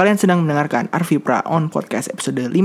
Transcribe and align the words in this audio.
Kalian 0.00 0.16
sedang 0.16 0.40
mendengarkan 0.40 0.88
Arvipra 0.96 1.44
on 1.44 1.68
Podcast 1.68 2.08
episode 2.08 2.48
55 2.48 2.56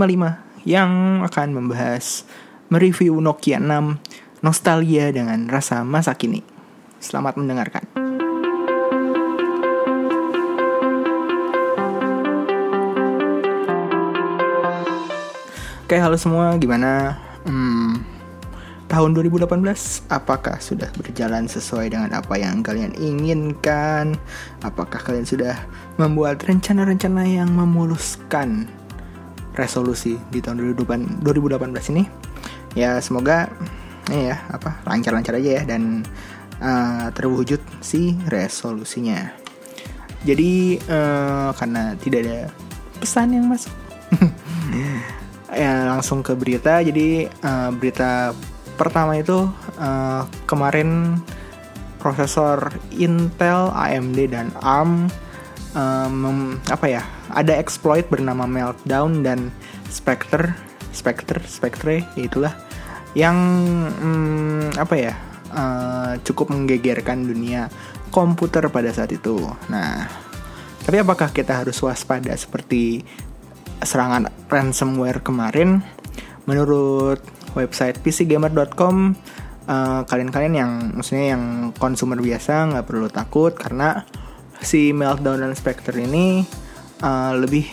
yang 0.63 1.19
akan 1.19 1.52
membahas 1.52 2.23
mereview 2.72 3.19
Nokia 3.19 3.60
6 3.60 4.00
nostalgia 4.39 5.12
dengan 5.12 5.44
rasa 5.52 5.84
masa 5.84 6.16
kini. 6.16 6.40
Selamat 7.04 7.36
mendengarkan. 7.36 7.84
Oke, 15.83 15.99
halo 15.99 16.15
semua, 16.15 16.55
gimana? 16.55 17.20
Hmm, 17.43 18.14
tahun 18.96 19.12
2018 19.12 20.07
apakah 20.07 20.55
sudah 20.64 20.88
berjalan 20.95 21.52
sesuai 21.52 21.91
dengan 21.91 22.16
apa 22.16 22.39
yang 22.39 22.64
kalian 22.64 22.95
inginkan? 22.95 24.16
Apakah 24.64 25.04
kalian 25.04 25.27
sudah 25.27 25.68
membuat 26.00 26.39
rencana-rencana 26.48 27.27
yang 27.27 27.52
memuluskan 27.52 28.71
resolusi 29.59 30.16
di 30.31 30.40
tahun 30.40 30.80
2018 30.80 31.91
ini? 31.91 32.08
Ya, 32.71 32.95
semoga 33.04 33.52
ini 34.16 34.31
ya 34.31 34.40
apa 34.48 34.80
lancar-lancar 34.88 35.43
aja 35.43 35.59
ya 35.59 35.63
dan 35.68 36.07
uh, 36.63 37.12
terwujud 37.12 37.59
si 37.84 38.16
resolusinya. 38.32 39.27
Jadi 40.23 40.80
uh, 40.88 41.52
karena 41.52 41.99
tidak 41.99 42.20
ada 42.23 42.40
pesan 43.04 43.35
yang 43.35 43.52
masuk 43.52 43.76
ya 45.52 45.84
langsung 45.84 46.23
ke 46.23 46.32
berita 46.32 46.80
jadi 46.80 47.27
uh, 47.43 47.76
berita 47.76 48.32
pertama 48.75 49.17
itu 49.17 49.47
uh, 49.79 50.23
kemarin 50.45 51.20
prosesor 51.99 52.70
Intel, 52.93 53.73
AMD 53.73 54.20
dan 54.29 54.53
ARM 54.61 55.09
um, 55.73 56.59
apa 56.70 56.85
ya 56.85 57.03
ada 57.34 57.57
exploit 57.57 58.07
bernama 58.07 58.45
Meltdown 58.45 59.25
dan 59.25 59.49
Spectre 59.89 60.53
Spectre 60.95 61.41
Spectre 61.43 62.05
itulah 62.15 62.55
yang 63.15 63.35
um, 63.99 64.69
apa 64.75 64.95
ya 64.95 65.13
uh, 65.55 66.13
cukup 66.23 66.51
menggegerkan 66.51 67.23
dunia 67.23 67.71
komputer 68.11 68.67
pada 68.71 68.91
saat 68.95 69.11
itu. 69.11 69.35
Nah, 69.67 70.07
tapi 70.87 71.03
apakah 71.03 71.31
kita 71.35 71.63
harus 71.63 71.75
waspada 71.83 72.31
seperti 72.35 73.03
serangan 73.83 74.31
ransomware 74.47 75.19
kemarin, 75.19 75.83
menurut 76.47 77.19
website 77.55 77.99
pcgamer.com 78.03 79.15
kalian 79.65 80.05
kalian-kalian 80.05 80.53
yang 80.53 80.71
maksudnya 80.93 81.33
yang 81.33 81.73
konsumer 81.73 82.21
biasa 82.21 82.69
nggak 82.69 82.85
perlu 82.85 83.09
takut 83.09 83.57
karena 83.57 84.05
si 84.61 84.93
meltdown 84.93 85.41
dan 85.41 85.57
spectre 85.57 85.97
ini 85.97 86.45
uh, 87.01 87.33
lebih 87.33 87.65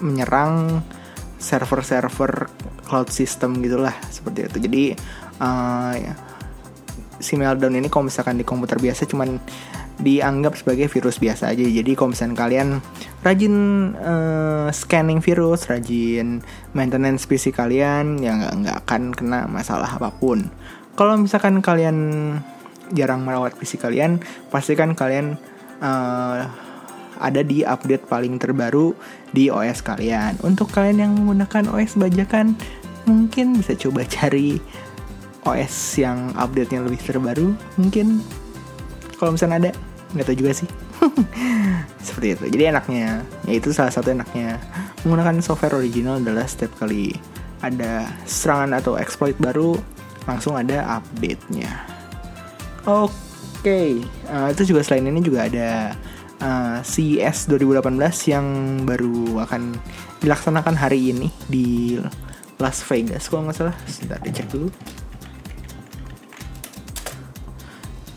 menyerang 0.00 0.80
server-server 1.36 2.48
cloud 2.88 3.12
system 3.12 3.60
gitulah 3.60 3.92
seperti 4.08 4.48
itu 4.48 4.58
jadi 4.64 4.84
uh, 5.44 5.94
si 7.20 7.36
meltdown 7.36 7.76
ini 7.76 7.92
kalau 7.92 8.08
misalkan 8.08 8.40
di 8.40 8.44
komputer 8.48 8.80
biasa 8.80 9.04
cuman 9.04 9.36
dianggap 10.00 10.58
sebagai 10.58 10.90
virus 10.90 11.22
biasa 11.22 11.54
aja. 11.54 11.62
Jadi 11.62 11.94
kalau 11.94 12.10
misalnya 12.10 12.34
kalian 12.34 12.68
rajin 13.24 13.54
uh, 13.96 14.68
scanning 14.68 15.24
virus, 15.24 15.66
rajin 15.72 16.44
maintenance 16.76 17.24
PC 17.24 17.56
kalian, 17.56 18.20
ya 18.20 18.36
nggak 18.36 18.54
nggak 18.60 18.76
akan 18.84 19.02
kena 19.16 19.48
masalah 19.48 19.88
apa 19.88 20.12
pun. 20.12 20.52
Kalau 20.94 21.16
misalkan 21.16 21.64
kalian 21.64 21.98
jarang 22.92 23.24
merawat 23.24 23.56
PC 23.56 23.80
kalian, 23.80 24.20
pastikan 24.52 24.92
kalian 24.92 25.40
uh, 25.80 26.46
ada 27.18 27.40
di 27.40 27.64
update 27.64 28.04
paling 28.06 28.36
terbaru 28.36 28.92
di 29.32 29.48
OS 29.48 29.80
kalian. 29.80 30.36
Untuk 30.44 30.68
kalian 30.70 31.00
yang 31.00 31.12
menggunakan 31.16 31.72
OS 31.72 31.96
bajakan, 31.96 32.52
mungkin 33.08 33.56
bisa 33.56 33.72
coba 33.72 34.04
cari 34.20 34.60
OS 35.48 35.96
yang 35.96 36.36
update-nya 36.36 36.84
lebih 36.84 37.00
terbaru, 37.00 37.56
mungkin 37.80 38.20
kalau 39.16 39.32
misalnya 39.32 39.68
ada 39.68 39.70
nggak 40.12 40.26
tahu 40.28 40.36
juga 40.38 40.52
sih 40.52 40.68
seperti 42.06 42.28
itu. 42.36 42.44
Jadi 42.58 42.62
enaknya 42.70 43.06
yaitu 43.48 43.70
salah 43.70 43.92
satu 43.92 44.12
enaknya 44.12 44.60
menggunakan 45.04 45.40
software 45.44 45.76
original 45.76 46.20
adalah 46.20 46.44
setiap 46.48 46.72
kali 46.80 47.14
ada 47.64 48.08
serangan 48.28 48.76
atau 48.76 49.00
exploit 49.00 49.36
baru 49.40 49.76
langsung 50.28 50.56
ada 50.56 51.00
update-nya. 51.00 51.70
Oke 52.84 53.12
okay. 53.64 53.90
uh, 54.28 54.52
itu 54.52 54.76
juga 54.76 54.84
selain 54.84 55.08
ini 55.08 55.20
juga 55.24 55.48
ada 55.48 55.96
uh, 56.44 56.78
CES 56.84 57.48
2018 57.48 57.88
yang 58.32 58.46
baru 58.84 59.44
akan 59.48 59.76
dilaksanakan 60.20 60.76
hari 60.76 61.12
ini 61.16 61.28
di 61.48 61.96
Las 62.60 62.84
Vegas 62.84 63.28
kalau 63.28 63.48
nggak 63.48 63.56
salah. 63.56 63.76
Sebentar 63.88 64.20
dicek 64.20 64.48
dulu 64.52 64.68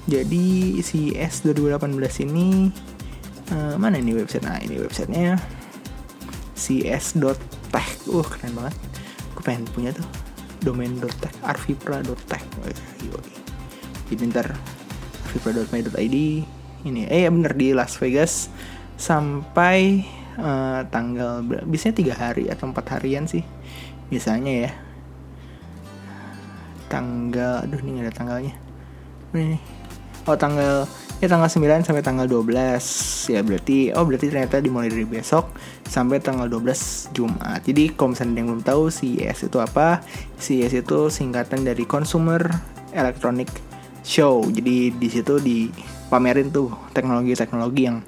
Jadi 0.08 0.80
si 0.80 1.12
S 1.14 1.44
2018 1.44 2.24
ini 2.24 2.72
uh, 3.52 3.76
mana 3.76 4.00
ini 4.00 4.16
website? 4.16 4.48
Nah 4.48 4.58
ini 4.64 4.80
websitenya 4.80 5.36
cs.tech. 6.56 7.88
Uh 8.08 8.24
keren 8.24 8.56
banget. 8.56 8.76
Gue 9.36 9.44
pengen 9.44 9.68
punya 9.76 9.92
tuh 9.92 10.08
domain.tech, 10.64 11.36
arvipra.tech. 11.44 12.44
Jadi 14.08 14.22
ntar 14.32 14.56
arvipra.my.id 15.28 16.18
ini 16.88 17.04
eh 17.12 17.28
ya 17.28 17.30
bener 17.30 17.52
di 17.52 17.76
Las 17.76 18.00
Vegas 18.00 18.48
sampai 18.96 20.08
uh, 20.40 20.88
tanggal 20.88 21.44
biasanya 21.44 21.96
tiga 22.00 22.14
hari 22.16 22.48
atau 22.48 22.72
empat 22.72 22.98
harian 22.98 23.28
sih 23.28 23.44
biasanya 24.08 24.54
ya 24.68 24.72
tanggal 26.88 27.68
aduh 27.68 27.80
ini 27.84 28.00
gak 28.00 28.06
ada 28.08 28.14
tanggalnya 28.16 28.54
ini 29.36 29.60
oh 30.28 30.36
tanggal 30.36 30.84
ya 31.18 31.28
tanggal 31.32 31.50
9 31.50 31.88
sampai 31.88 32.04
tanggal 32.06 32.30
12 32.30 33.34
ya 33.34 33.42
berarti 33.42 33.90
oh 33.96 34.06
berarti 34.06 34.28
ternyata 34.30 34.62
dimulai 34.62 34.92
dari 34.92 35.08
besok 35.08 35.50
sampai 35.88 36.22
tanggal 36.22 36.46
12 36.46 37.16
Jumat. 37.16 37.64
Jadi 37.64 37.96
kalau 37.96 38.14
misalnya 38.14 38.44
yang 38.44 38.48
belum 38.54 38.64
tahu 38.68 38.92
CES 38.92 39.50
itu 39.50 39.58
apa? 39.58 40.04
CES 40.38 40.84
itu 40.84 41.00
singkatan 41.10 41.64
dari 41.64 41.88
Consumer 41.88 42.44
Electronic 42.94 43.50
Show. 44.04 44.46
Jadi 44.52 44.94
di 44.94 45.08
situ 45.10 45.40
dipamerin 45.40 46.52
tuh 46.52 46.70
teknologi-teknologi 46.92 47.82
yang 47.88 48.04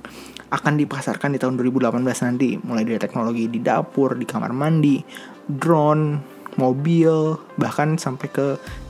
akan 0.49 0.81
dipasarkan 0.81 1.33
di 1.33 1.39
tahun 1.39 1.55
2018 1.57 2.03
nanti. 2.03 2.59
Mulai 2.61 2.83
dari 2.83 2.99
teknologi 3.01 3.47
di 3.47 3.63
dapur 3.63 4.13
di 4.19 4.27
kamar 4.27 4.51
mandi 4.51 5.01
drone 5.49 6.37
mobil 6.59 7.39
bahkan 7.55 7.95
sampai 7.95 8.27
ke 8.27 8.47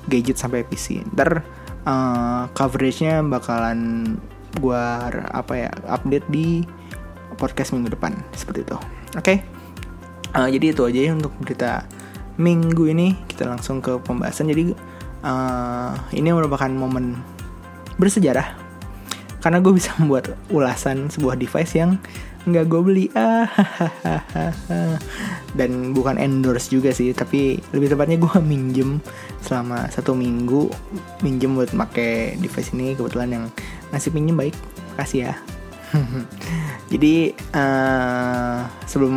gadget 0.10 0.42
sampai 0.42 0.66
PC 0.66 1.06
ntar 1.14 1.46
uh, 1.86 2.50
coveragenya 2.56 3.24
bakalan 3.28 4.16
gua 4.58 5.08
apa 5.30 5.54
ya 5.68 5.72
update 5.86 6.26
di 6.28 6.66
podcast 7.38 7.72
minggu 7.72 7.94
depan 7.94 8.18
seperti 8.36 8.66
itu. 8.66 8.78
Oke. 9.16 9.24
Okay? 9.24 9.38
Uh, 10.36 10.50
jadi 10.50 10.76
itu 10.76 10.82
aja 10.86 11.00
ya 11.10 11.12
untuk 11.16 11.34
berita 11.42 11.90
minggu 12.40 12.86
ini 12.92 13.18
kita 13.28 13.48
langsung 13.48 13.80
ke 13.80 13.98
pembahasan. 14.04 14.52
Jadi 14.52 14.74
uh, 15.24 15.94
ini 16.16 16.30
merupakan 16.32 16.70
momen 16.70 17.18
bersejarah 18.00 18.56
karena 19.44 19.60
gue 19.64 19.74
bisa 19.76 19.96
membuat 20.00 20.36
ulasan 20.52 21.08
sebuah 21.12 21.40
device 21.40 21.76
yang 21.76 22.00
nggak 22.48 22.66
gue 22.72 22.82
beli. 22.84 23.06
Ah 23.18 23.50
dan 25.58 25.92
bukan 25.92 26.16
endorse 26.22 26.70
juga 26.72 26.94
sih 26.94 27.12
tapi 27.12 27.58
lebih 27.74 27.92
tepatnya 27.92 28.22
gue 28.22 28.36
minjem 28.40 29.02
selama 29.42 29.90
satu 29.90 30.14
minggu 30.14 30.70
minjem 31.26 31.58
buat 31.58 31.74
pakai 31.74 32.40
device 32.40 32.72
ini. 32.76 32.96
Kebetulan 32.96 33.30
yang 33.34 33.46
ngasih 33.92 34.14
pinjem 34.14 34.36
baik. 34.38 34.56
Kasih 34.96 35.32
ya. 35.32 35.34
Jadi 36.94 37.34
uh, 37.54 38.62
sebelum 38.86 39.16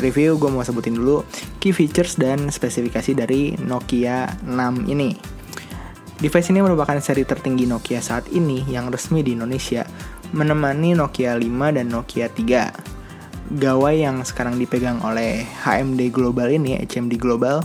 review 0.00 0.36
gue 0.36 0.50
mau 0.52 0.64
sebutin 0.64 0.96
dulu 0.96 1.24
key 1.60 1.72
features 1.72 2.16
dan 2.20 2.52
spesifikasi 2.52 3.12
dari 3.16 3.56
Nokia 3.56 4.28
6 4.44 4.92
ini. 4.92 5.16
Device 6.22 6.54
ini 6.54 6.62
merupakan 6.62 6.94
seri 7.02 7.26
tertinggi 7.26 7.66
Nokia 7.66 7.98
saat 7.98 8.30
ini 8.30 8.62
yang 8.70 8.94
resmi 8.94 9.26
di 9.26 9.34
Indonesia 9.34 9.82
menemani 10.32 10.96
Nokia 10.96 11.36
5 11.36 11.76
dan 11.76 11.86
Nokia 11.92 12.28
3. 12.32 12.92
Gawai 13.52 14.00
yang 14.00 14.24
sekarang 14.24 14.56
dipegang 14.56 15.04
oleh 15.04 15.44
HMD 15.44 16.08
Global 16.08 16.48
ini, 16.48 16.80
HMD 16.80 17.20
Global, 17.20 17.60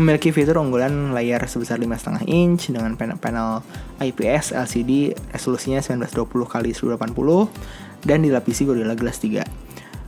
memiliki 0.00 0.32
fitur 0.32 0.56
unggulan 0.56 1.12
layar 1.12 1.44
sebesar 1.44 1.76
5,5 1.76 2.24
inch 2.24 2.72
dengan 2.72 2.96
panel 2.96 3.60
IPS 4.00 4.56
LCD 4.56 5.12
resolusinya 5.36 5.84
1920 5.84 6.72
x 6.72 6.80
1080 6.80 8.08
dan 8.08 8.18
dilapisi 8.24 8.64
Gorilla 8.64 8.96
Glass 8.96 9.20
3. 9.20 9.44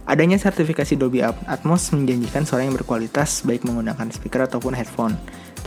Adanya 0.09 0.41
sertifikasi 0.41 0.97
Dolby 0.97 1.21
Atmos 1.21 1.93
menjanjikan 1.93 2.49
suara 2.49 2.65
yang 2.65 2.73
berkualitas 2.73 3.45
baik 3.45 3.69
menggunakan 3.69 4.09
speaker 4.09 4.49
ataupun 4.49 4.73
headphone. 4.73 5.13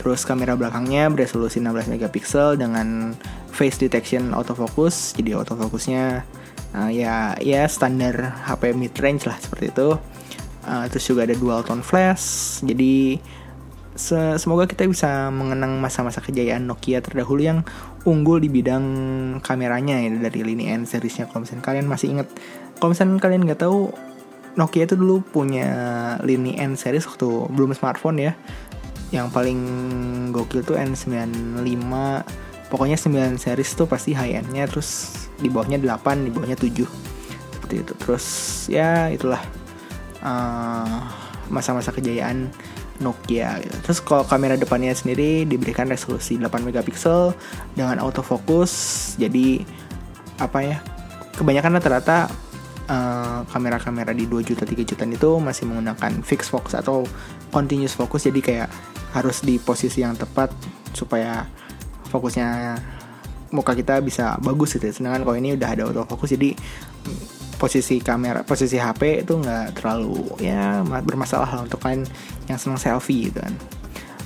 Terus 0.02 0.26
kamera 0.26 0.58
belakangnya 0.58 1.06
beresolusi 1.14 1.62
16 1.62 1.94
megapiksel 1.94 2.58
dengan 2.58 3.14
face 3.54 3.78
detection 3.78 4.34
autofocus. 4.34 5.14
Jadi 5.14 5.38
autofocusnya 5.38 6.26
uh, 6.74 6.90
ya 6.90 7.38
ya 7.38 7.68
standar 7.70 8.42
HP 8.44 8.74
mid 8.74 8.92
range 8.98 9.28
lah 9.28 9.38
seperti 9.38 9.70
itu. 9.72 9.96
uh, 10.66 10.86
terus 10.90 11.04
juga 11.06 11.26
ada 11.26 11.34
dual 11.34 11.66
tone 11.66 11.82
flash 11.82 12.58
jadi 12.62 13.18
se 13.92 14.40
semoga 14.40 14.64
kita 14.64 14.88
bisa 14.88 15.28
mengenang 15.28 15.76
masa-masa 15.76 16.24
kejayaan 16.24 16.64
Nokia 16.64 17.04
terdahulu 17.04 17.44
yang 17.44 17.60
unggul 18.08 18.40
di 18.40 18.48
bidang 18.48 18.84
kameranya 19.44 20.00
ya 20.00 20.08
dari 20.16 20.40
lini 20.40 20.72
N 20.72 20.88
seriesnya 20.88 21.28
kalau 21.28 21.44
misalnya 21.44 21.64
kalian 21.66 21.86
masih 21.90 22.08
inget 22.16 22.28
kalau 22.80 22.96
misalnya 22.96 23.20
kalian 23.20 23.44
nggak 23.44 23.60
tahu 23.60 23.92
Nokia 24.56 24.88
itu 24.88 24.96
dulu 24.96 25.20
punya 25.20 25.68
lini 26.24 26.56
N 26.56 26.72
series 26.80 27.04
waktu 27.04 27.52
belum 27.52 27.76
smartphone 27.76 28.16
ya 28.16 28.32
yang 29.12 29.28
paling 29.28 29.60
gokil 30.32 30.64
tuh 30.64 30.80
N95 30.80 31.92
pokoknya 32.72 32.96
9 32.96 33.36
series 33.36 33.70
tuh 33.76 33.84
pasti 33.84 34.16
high 34.16 34.40
endnya 34.40 34.64
terus 34.64 35.28
di 35.36 35.52
bawahnya 35.52 35.76
8 35.76 36.24
di 36.26 36.30
bawahnya 36.32 36.56
7 36.56 36.72
seperti 37.52 37.74
itu 37.84 37.92
terus 38.00 38.26
ya 38.72 39.12
itulah 39.12 39.44
masa 40.22 41.76
masa-masa 41.76 41.90
kejayaan 41.92 42.48
Nokia 43.02 43.58
gitu. 43.58 43.76
Terus 43.82 43.98
kalau 43.98 44.22
kamera 44.22 44.54
depannya 44.54 44.94
sendiri 44.94 45.42
diberikan 45.42 45.90
resolusi 45.90 46.38
8 46.38 46.62
megapiksel 46.62 47.34
dengan 47.74 47.98
autofocus. 47.98 48.72
Jadi 49.18 49.66
apa 50.38 50.62
ya? 50.62 50.78
Kebanyakan 51.34 51.82
rata-rata 51.82 52.30
uh, 52.88 53.44
kamera-kamera 53.50 54.10
di 54.16 54.26
2 54.26 54.42
juta 54.42 54.64
3 54.64 54.82
jutaan 54.82 55.12
itu 55.12 55.30
masih 55.38 55.68
menggunakan 55.68 56.22
fixed 56.24 56.50
focus 56.50 56.78
atau 56.78 57.04
continuous 57.52 57.94
focus. 57.94 58.30
Jadi 58.30 58.40
kayak 58.40 58.68
harus 59.12 59.44
di 59.44 59.60
posisi 59.60 60.00
yang 60.00 60.16
tepat 60.16 60.54
supaya 60.96 61.44
fokusnya 62.08 62.80
muka 63.52 63.76
kita 63.76 64.00
bisa 64.00 64.40
bagus 64.40 64.74
gitu. 64.78 64.88
Sedangkan 64.88 65.26
kalau 65.26 65.36
ini 65.36 65.54
udah 65.54 65.68
ada 65.68 65.82
autofocus 65.88 66.34
jadi 66.34 66.56
posisi 67.62 68.02
kamera 68.02 68.42
posisi 68.42 68.74
HP 68.74 69.22
itu 69.22 69.38
nggak 69.38 69.78
terlalu 69.78 70.34
ya 70.42 70.82
bermasalah 70.82 71.46
lah 71.46 71.60
untuk 71.62 71.78
kalian 71.78 72.02
yang 72.50 72.58
senang 72.58 72.74
selfie 72.74 73.30
gitu 73.30 73.38
kan 73.38 73.54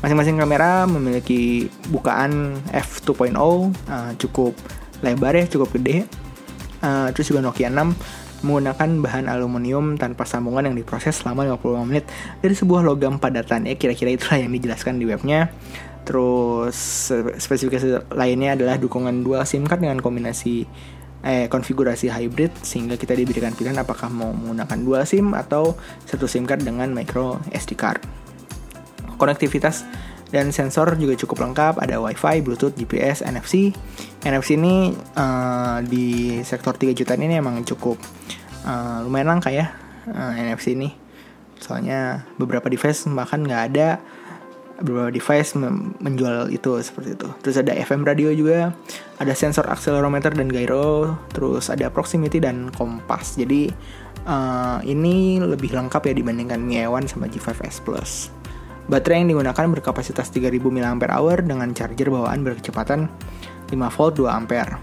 masing-masing 0.00 0.40
kamera 0.40 0.88
memiliki 0.88 1.68
bukaan 1.92 2.56
f2.0 2.72 3.36
uh, 3.36 3.68
cukup 4.16 4.56
lebar 5.04 5.36
ya 5.36 5.44
cukup 5.52 5.68
gede 5.76 6.08
uh, 6.80 7.12
terus 7.12 7.28
juga 7.28 7.44
Nokia 7.44 7.68
6 7.68 7.76
menggunakan 8.44 9.00
bahan 9.00 9.24
aluminium 9.32 9.96
tanpa 9.96 10.28
sambungan 10.28 10.68
yang 10.68 10.76
diproses 10.76 11.20
selama 11.20 11.56
55 11.56 11.88
menit 11.88 12.04
dari 12.44 12.54
sebuah 12.56 12.84
logam 12.84 13.16
padatan 13.16 13.64
ya 13.64 13.78
kira-kira 13.80 14.12
itulah 14.12 14.38
yang 14.42 14.52
dijelaskan 14.52 15.00
di 15.00 15.08
webnya 15.08 15.48
terus 16.06 17.10
spesifikasi 17.40 18.14
lainnya 18.14 18.54
adalah 18.54 18.78
dukungan 18.78 19.26
dual 19.26 19.42
SIM 19.42 19.66
card 19.66 19.82
dengan 19.82 19.98
kombinasi 19.98 20.68
eh, 21.26 21.46
konfigurasi 21.50 22.06
hybrid 22.06 22.54
sehingga 22.62 22.94
kita 22.94 23.18
diberikan 23.18 23.50
pilihan 23.50 23.74
apakah 23.82 24.06
mau 24.06 24.30
menggunakan 24.30 24.78
dua 24.86 25.02
SIM 25.02 25.34
atau 25.34 25.74
satu 26.06 26.30
SIM 26.30 26.46
card 26.46 26.62
dengan 26.62 26.94
micro 26.94 27.42
SD 27.50 27.74
card. 27.74 27.98
Konektivitas 29.18 29.82
dan 30.30 30.50
sensor 30.50 30.98
juga 30.98 31.14
cukup 31.14 31.46
lengkap, 31.46 31.78
ada 31.78 32.02
WiFi, 32.02 32.42
Bluetooth, 32.42 32.74
GPS, 32.74 33.22
NFC. 33.22 33.70
NFC 34.26 34.58
ini 34.58 34.90
uh, 35.14 35.78
di 35.86 36.38
sektor 36.42 36.74
3 36.74 36.90
jutaan 36.98 37.22
ini 37.22 37.38
emang 37.38 37.62
cukup 37.62 37.94
uh, 38.66 39.06
lumayan 39.06 39.38
langka 39.38 39.54
ya 39.54 39.72
uh, 40.10 40.34
eh, 40.34 40.52
NFC 40.52 40.76
ini. 40.76 40.92
Soalnya 41.56 42.26
beberapa 42.36 42.68
device 42.68 43.08
bahkan 43.08 43.40
nggak 43.40 43.62
ada 43.72 43.96
beberapa 44.76 45.08
device 45.08 45.56
menjual 46.02 46.52
itu 46.52 46.76
seperti 46.84 47.16
itu. 47.16 47.28
Terus 47.40 47.56
ada 47.56 47.72
FM 47.72 48.04
radio 48.04 48.28
juga, 48.34 48.76
ada 49.16 49.32
sensor 49.32 49.64
accelerometer 49.72 50.36
dan 50.36 50.52
gyro, 50.52 51.16
terus 51.32 51.72
ada 51.72 51.88
proximity 51.88 52.42
dan 52.44 52.68
kompas. 52.76 53.40
Jadi 53.40 53.72
uh, 54.28 54.84
ini 54.84 55.40
lebih 55.40 55.72
lengkap 55.72 56.12
ya 56.12 56.14
dibandingkan 56.16 56.60
Mi 56.60 56.84
A1 56.84 57.08
sama 57.08 57.30
G5S 57.30 57.80
Plus. 57.80 58.28
Baterai 58.86 59.24
yang 59.24 59.34
digunakan 59.34 59.66
berkapasitas 59.66 60.30
3000 60.30 60.62
mAh 60.62 60.94
dengan 61.42 61.68
charger 61.74 62.06
bawaan 62.06 62.46
berkecepatan 62.46 63.10
5 63.66 63.74
volt 63.74 64.14
2 64.14 64.30
ampere. 64.30 64.78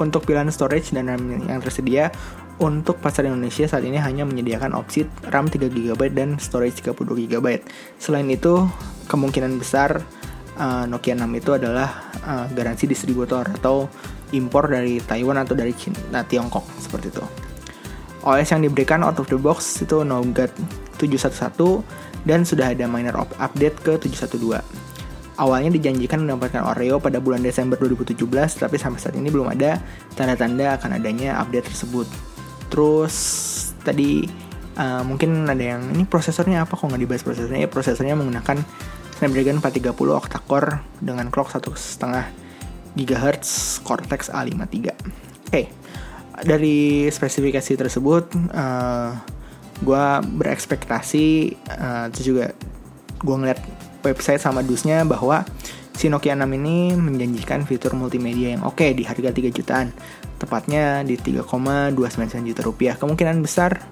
Untuk 0.00 0.24
pilihan 0.24 0.48
storage 0.48 0.94
dan 0.94 1.12
RAM 1.12 1.44
yang 1.44 1.60
tersedia, 1.60 2.08
untuk 2.60 3.00
pasar 3.00 3.24
Indonesia 3.24 3.64
saat 3.64 3.82
ini 3.88 3.96
hanya 3.96 4.28
menyediakan 4.28 4.76
opsi 4.76 5.08
RAM 5.32 5.48
3GB 5.48 6.12
dan 6.12 6.36
storage 6.36 6.84
32GB. 6.84 7.64
Selain 7.96 8.28
itu, 8.28 8.68
kemungkinan 9.08 9.56
besar 9.56 10.04
uh, 10.60 10.84
Nokia 10.84 11.16
6 11.16 11.24
itu 11.40 11.50
adalah 11.56 12.12
uh, 12.20 12.46
garansi 12.52 12.84
distributor 12.84 13.48
atau 13.48 13.88
impor 14.36 14.68
dari 14.68 15.00
Taiwan 15.00 15.40
atau 15.40 15.56
dari 15.56 15.72
China, 15.72 16.20
Tiongkok 16.22 16.68
seperti 16.76 17.08
itu. 17.10 17.24
OS 18.20 18.52
yang 18.52 18.68
diberikan 18.68 19.00
out 19.00 19.16
of 19.16 19.26
the 19.32 19.40
box 19.40 19.80
itu 19.80 20.04
Nougat 20.04 20.52
711 21.00 21.80
dan 22.28 22.44
sudah 22.44 22.76
ada 22.76 22.84
minor 22.84 23.24
update 23.40 23.80
ke 23.80 23.96
712. 23.96 24.60
Awalnya 25.40 25.72
dijanjikan 25.72 26.28
mendapatkan 26.28 26.60
Oreo 26.76 27.00
pada 27.00 27.16
bulan 27.16 27.40
Desember 27.40 27.80
2017, 27.80 28.20
tapi 28.60 28.76
sampai 28.76 29.00
saat 29.00 29.16
ini 29.16 29.32
belum 29.32 29.48
ada 29.48 29.80
tanda-tanda 30.12 30.76
akan 30.76 31.00
adanya 31.00 31.40
update 31.40 31.72
tersebut. 31.72 32.04
Terus 32.70 33.14
tadi 33.82 34.24
uh, 34.78 35.02
mungkin 35.02 35.44
ada 35.50 35.60
yang 35.60 35.92
ini 35.92 36.06
prosesornya 36.06 36.64
apa 36.64 36.78
kok 36.78 36.86
nggak 36.86 37.02
dibahas 37.02 37.22
prosesornya? 37.26 37.66
Ya, 37.66 37.70
prosesornya 37.70 38.14
menggunakan 38.16 38.62
Snapdragon 39.20 39.60
430 39.60 39.92
octa-core 39.92 40.80
dengan 41.04 41.28
clock 41.28 41.52
1,5 41.52 41.68
GHz 42.96 43.82
Cortex 43.84 44.32
A53. 44.32 44.56
Oke, 44.64 44.88
okay. 45.50 45.64
dari 46.46 47.10
spesifikasi 47.12 47.76
tersebut, 47.76 48.32
uh, 48.32 48.56
eh, 48.56 49.10
gue 49.84 50.04
berekspektasi, 50.40 51.28
uh, 51.68 52.06
terus 52.08 52.26
juga 52.26 52.46
gue 53.20 53.36
ngeliat 53.36 53.60
website 54.00 54.40
sama 54.40 54.64
dusnya 54.64 55.04
bahwa 55.04 55.44
si 56.00 56.08
Nokia 56.08 56.32
6 56.32 56.48
ini 56.56 56.96
menjanjikan 56.96 57.68
fitur 57.68 57.92
multimedia 57.92 58.56
yang 58.56 58.64
oke 58.64 58.80
okay 58.80 58.96
di 58.96 59.04
harga 59.04 59.36
3 59.36 59.52
jutaan. 59.52 59.92
Tepatnya 60.40 61.04
di 61.04 61.20
3,29 61.20 62.48
juta 62.48 62.64
rupiah. 62.64 62.96
Kemungkinan 62.96 63.44
besar 63.44 63.84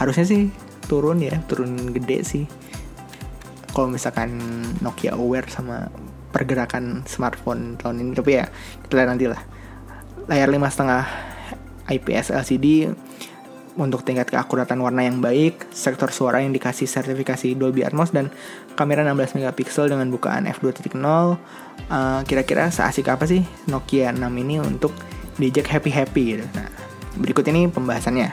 harusnya 0.00 0.24
sih 0.24 0.48
turun 0.88 1.20
ya 1.20 1.36
turun 1.44 1.92
gede 1.92 2.24
sih. 2.24 2.44
Kalau 3.68 3.92
misalkan 3.92 4.40
Nokia 4.80 5.12
aware 5.12 5.44
sama 5.52 5.92
pergerakan 6.32 7.04
smartphone 7.04 7.76
tahun 7.76 8.00
ini 8.00 8.16
tapi 8.16 8.40
ya 8.40 8.48
kita 8.88 8.92
lihat 8.96 9.08
nanti 9.12 9.28
lah 9.28 9.40
layar 10.32 10.48
lima 10.48 10.72
setengah 10.72 11.04
IPS 11.92 12.32
LCD 12.32 12.96
untuk 13.76 14.02
tingkat 14.02 14.32
keakuratan 14.32 14.80
warna 14.80 15.04
yang 15.04 15.20
baik, 15.20 15.68
sektor 15.68 16.08
suara 16.08 16.40
yang 16.40 16.50
dikasih 16.56 16.88
sertifikasi 16.88 17.52
Dolby 17.54 17.84
Atmos 17.84 18.08
dan 18.10 18.32
kamera 18.72 19.04
16 19.04 19.36
megapiksel 19.36 19.92
dengan 19.92 20.08
bukaan 20.08 20.48
f2.0. 20.48 20.96
Uh, 20.96 21.36
kira-kira 22.24 22.72
seasik 22.72 23.06
apa 23.12 23.28
sih 23.28 23.44
Nokia 23.68 24.10
6 24.10 24.20
ini 24.42 24.58
untuk 24.58 24.96
diajak 25.36 25.68
happy-happy 25.68 26.24
gitu. 26.36 26.44
Nah, 26.56 26.68
berikut 27.20 27.44
ini 27.52 27.68
pembahasannya. 27.68 28.32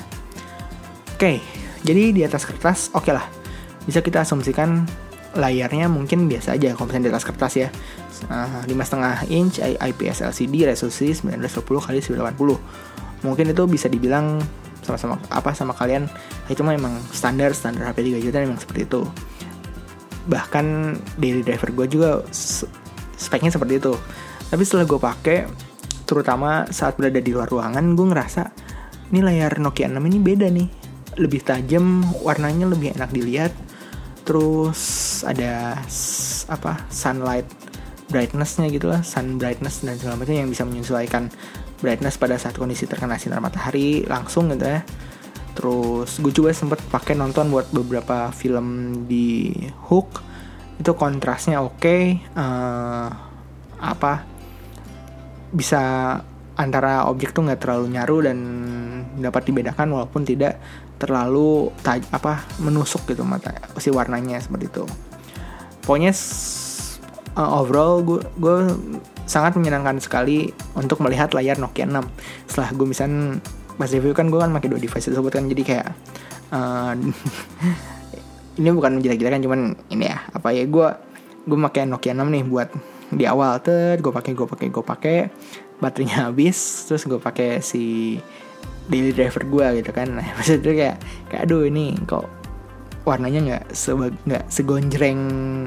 Oke, 1.19 1.43
jadi 1.83 2.15
di 2.15 2.21
atas 2.23 2.47
kertas 2.47 2.87
oke 2.95 3.03
okay 3.03 3.13
lah. 3.13 3.27
Bisa 3.83 3.99
kita 3.99 4.23
asumsikan 4.23 4.87
layarnya 5.35 5.91
mungkin 5.91 6.31
biasa 6.31 6.55
aja 6.55 6.71
kalau 6.77 6.87
di 6.87 7.11
atas 7.11 7.27
kertas 7.27 7.53
ya. 7.59 7.67
Lima 8.71 8.87
setengah 8.87 9.27
inch 9.27 9.59
IPS 9.59 10.23
LCD 10.23 10.63
resolusi 10.63 11.11
920 11.11 11.59
kali 11.83 11.99
980. 11.99 13.27
Mungkin 13.27 13.45
itu 13.51 13.63
bisa 13.67 13.91
dibilang 13.91 14.39
sama-sama 14.83 15.19
apa 15.31 15.55
sama 15.55 15.73
kalian 15.73 16.05
itu 16.51 16.61
mah 16.61 16.75
emang 16.75 16.99
standar 17.09 17.55
standar 17.55 17.89
HP 17.89 18.13
3 18.19 18.25
juta 18.29 18.37
emang 18.43 18.59
seperti 18.59 18.85
itu. 18.85 19.01
Bahkan 20.27 20.65
daily 21.19 21.43
driver 21.43 21.71
gue 21.71 21.87
juga 21.87 22.09
speknya 23.17 23.51
seperti 23.51 23.79
itu. 23.79 23.93
Tapi 24.51 24.61
setelah 24.63 24.85
gue 24.85 24.99
pakai 24.99 25.37
terutama 26.03 26.67
saat 26.69 26.99
berada 26.99 27.17
di 27.23 27.31
luar 27.31 27.47
ruangan 27.47 27.95
gue 27.95 28.07
ngerasa 28.11 28.43
ini 29.09 29.19
layar 29.23 29.57
Nokia 29.57 29.89
6 29.89 29.97
ini 29.97 30.19
beda 30.19 30.47
nih. 30.51 30.67
Lebih 31.19 31.41
tajam 31.45 32.03
warnanya 32.21 32.69
lebih 32.69 32.93
enak 32.95 33.09
dilihat. 33.09 33.53
Terus 34.23 35.23
ada 35.27 35.79
apa 36.47 36.87
sunlight 36.91 37.47
brightnessnya 38.13 38.69
gitu 38.69 38.93
lah 38.93 39.01
sun 39.01 39.41
brightness 39.41 39.81
dan 39.81 39.97
segala 39.97 40.21
macam 40.21 40.37
yang 40.37 40.49
bisa 40.51 40.63
menyesuaikan 40.67 41.33
brightness 41.83 42.15
pada 42.15 42.39
saat 42.39 42.55
kondisi 42.55 42.87
terkena 42.87 43.19
sinar 43.19 43.43
matahari 43.43 44.07
langsung 44.07 44.47
gitu 44.55 44.63
ya 44.63 44.79
terus 45.53 46.17
gue 46.17 46.33
juga 46.33 46.55
sempet 46.55 46.79
pakai 46.87 47.13
nonton 47.13 47.51
buat 47.51 47.69
beberapa 47.69 48.31
film 48.31 48.95
di 49.05 49.51
Hook 49.91 50.23
itu 50.79 50.91
kontrasnya 50.95 51.61
oke 51.61 51.77
okay. 51.77 52.17
uh, 52.33 52.41
eh, 52.41 53.09
apa 53.83 54.25
bisa 55.53 55.83
antara 56.57 57.05
objek 57.05 57.35
tuh 57.35 57.45
nggak 57.45 57.61
terlalu 57.61 57.85
nyaru 57.93 58.17
dan 58.25 58.37
dapat 59.21 59.45
dibedakan 59.45 59.93
walaupun 59.93 60.25
tidak 60.25 60.57
terlalu 60.97 61.69
taj 61.85 62.01
apa 62.09 62.47
menusuk 62.61 63.05
gitu 63.09 63.21
mata 63.21 63.53
si 63.77 63.93
warnanya 63.93 64.41
seperti 64.41 64.69
itu 64.71 64.85
pokoknya 65.85 66.13
uh, 67.37 67.59
overall 67.61 68.01
gue 68.01 68.21
gue 68.39 68.57
sangat 69.23 69.55
menyenangkan 69.55 69.99
sekali 70.03 70.51
untuk 70.75 70.99
melihat 70.99 71.31
layar 71.31 71.55
Nokia 71.59 71.87
6 71.87 72.03
setelah 72.49 72.69
gue 72.75 72.87
bisa 72.89 73.05
pas 73.73 73.89
review 73.89 74.13
kan 74.13 74.29
gue 74.29 74.37
kan 74.37 74.51
pakai 74.53 74.69
dua 74.69 74.79
device 74.79 75.09
tersebut 75.09 75.31
kan 75.33 75.49
jadi 75.49 75.63
kayak 75.63 75.87
uh, 76.53 76.93
ini 78.59 78.69
bukan 78.69 79.01
menjelek-jelekan 79.01 79.41
cuman 79.41 79.59
ini 79.89 80.11
ya 80.11 80.21
apa 80.29 80.53
ya 80.53 80.67
gue 80.67 80.87
gue 81.43 81.57
pakai 81.71 81.89
Nokia 81.89 82.13
6 82.13 82.23
nih 82.27 82.43
buat 82.45 82.69
di 83.13 83.25
awal 83.25 83.61
tuh 83.61 83.97
gue 83.97 84.11
pakai 84.13 84.31
gue 84.33 84.47
pakai 84.47 84.67
gue 84.69 84.83
pakai 84.83 85.17
baterainya 85.81 86.29
habis 86.29 86.87
terus 86.87 87.03
gue 87.09 87.19
pakai 87.19 87.59
si 87.59 88.17
daily 88.87 89.15
driver 89.15 89.43
gue 89.47 89.83
gitu 89.83 89.91
kan. 89.95 90.07
Nah, 90.11 90.27
maksudnya 90.37 90.73
kayak 90.75 90.97
kayak 91.31 91.41
aduh 91.47 91.63
ini 91.67 91.95
kok 92.03 92.27
warnanya 93.03 93.39
nggak 93.43 93.63
nggak 94.23 94.43
segonjreng 94.47 95.19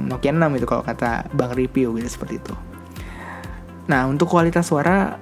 Nokia 0.09 0.33
6 0.33 0.57
itu 0.57 0.67
kalau 0.69 0.83
kata 0.85 1.29
bang 1.37 1.53
review 1.53 1.93
gitu 2.01 2.09
seperti 2.09 2.41
itu 2.41 2.55
nah 3.87 4.07
untuk 4.11 4.27
kualitas 4.31 4.67
suara 4.67 5.15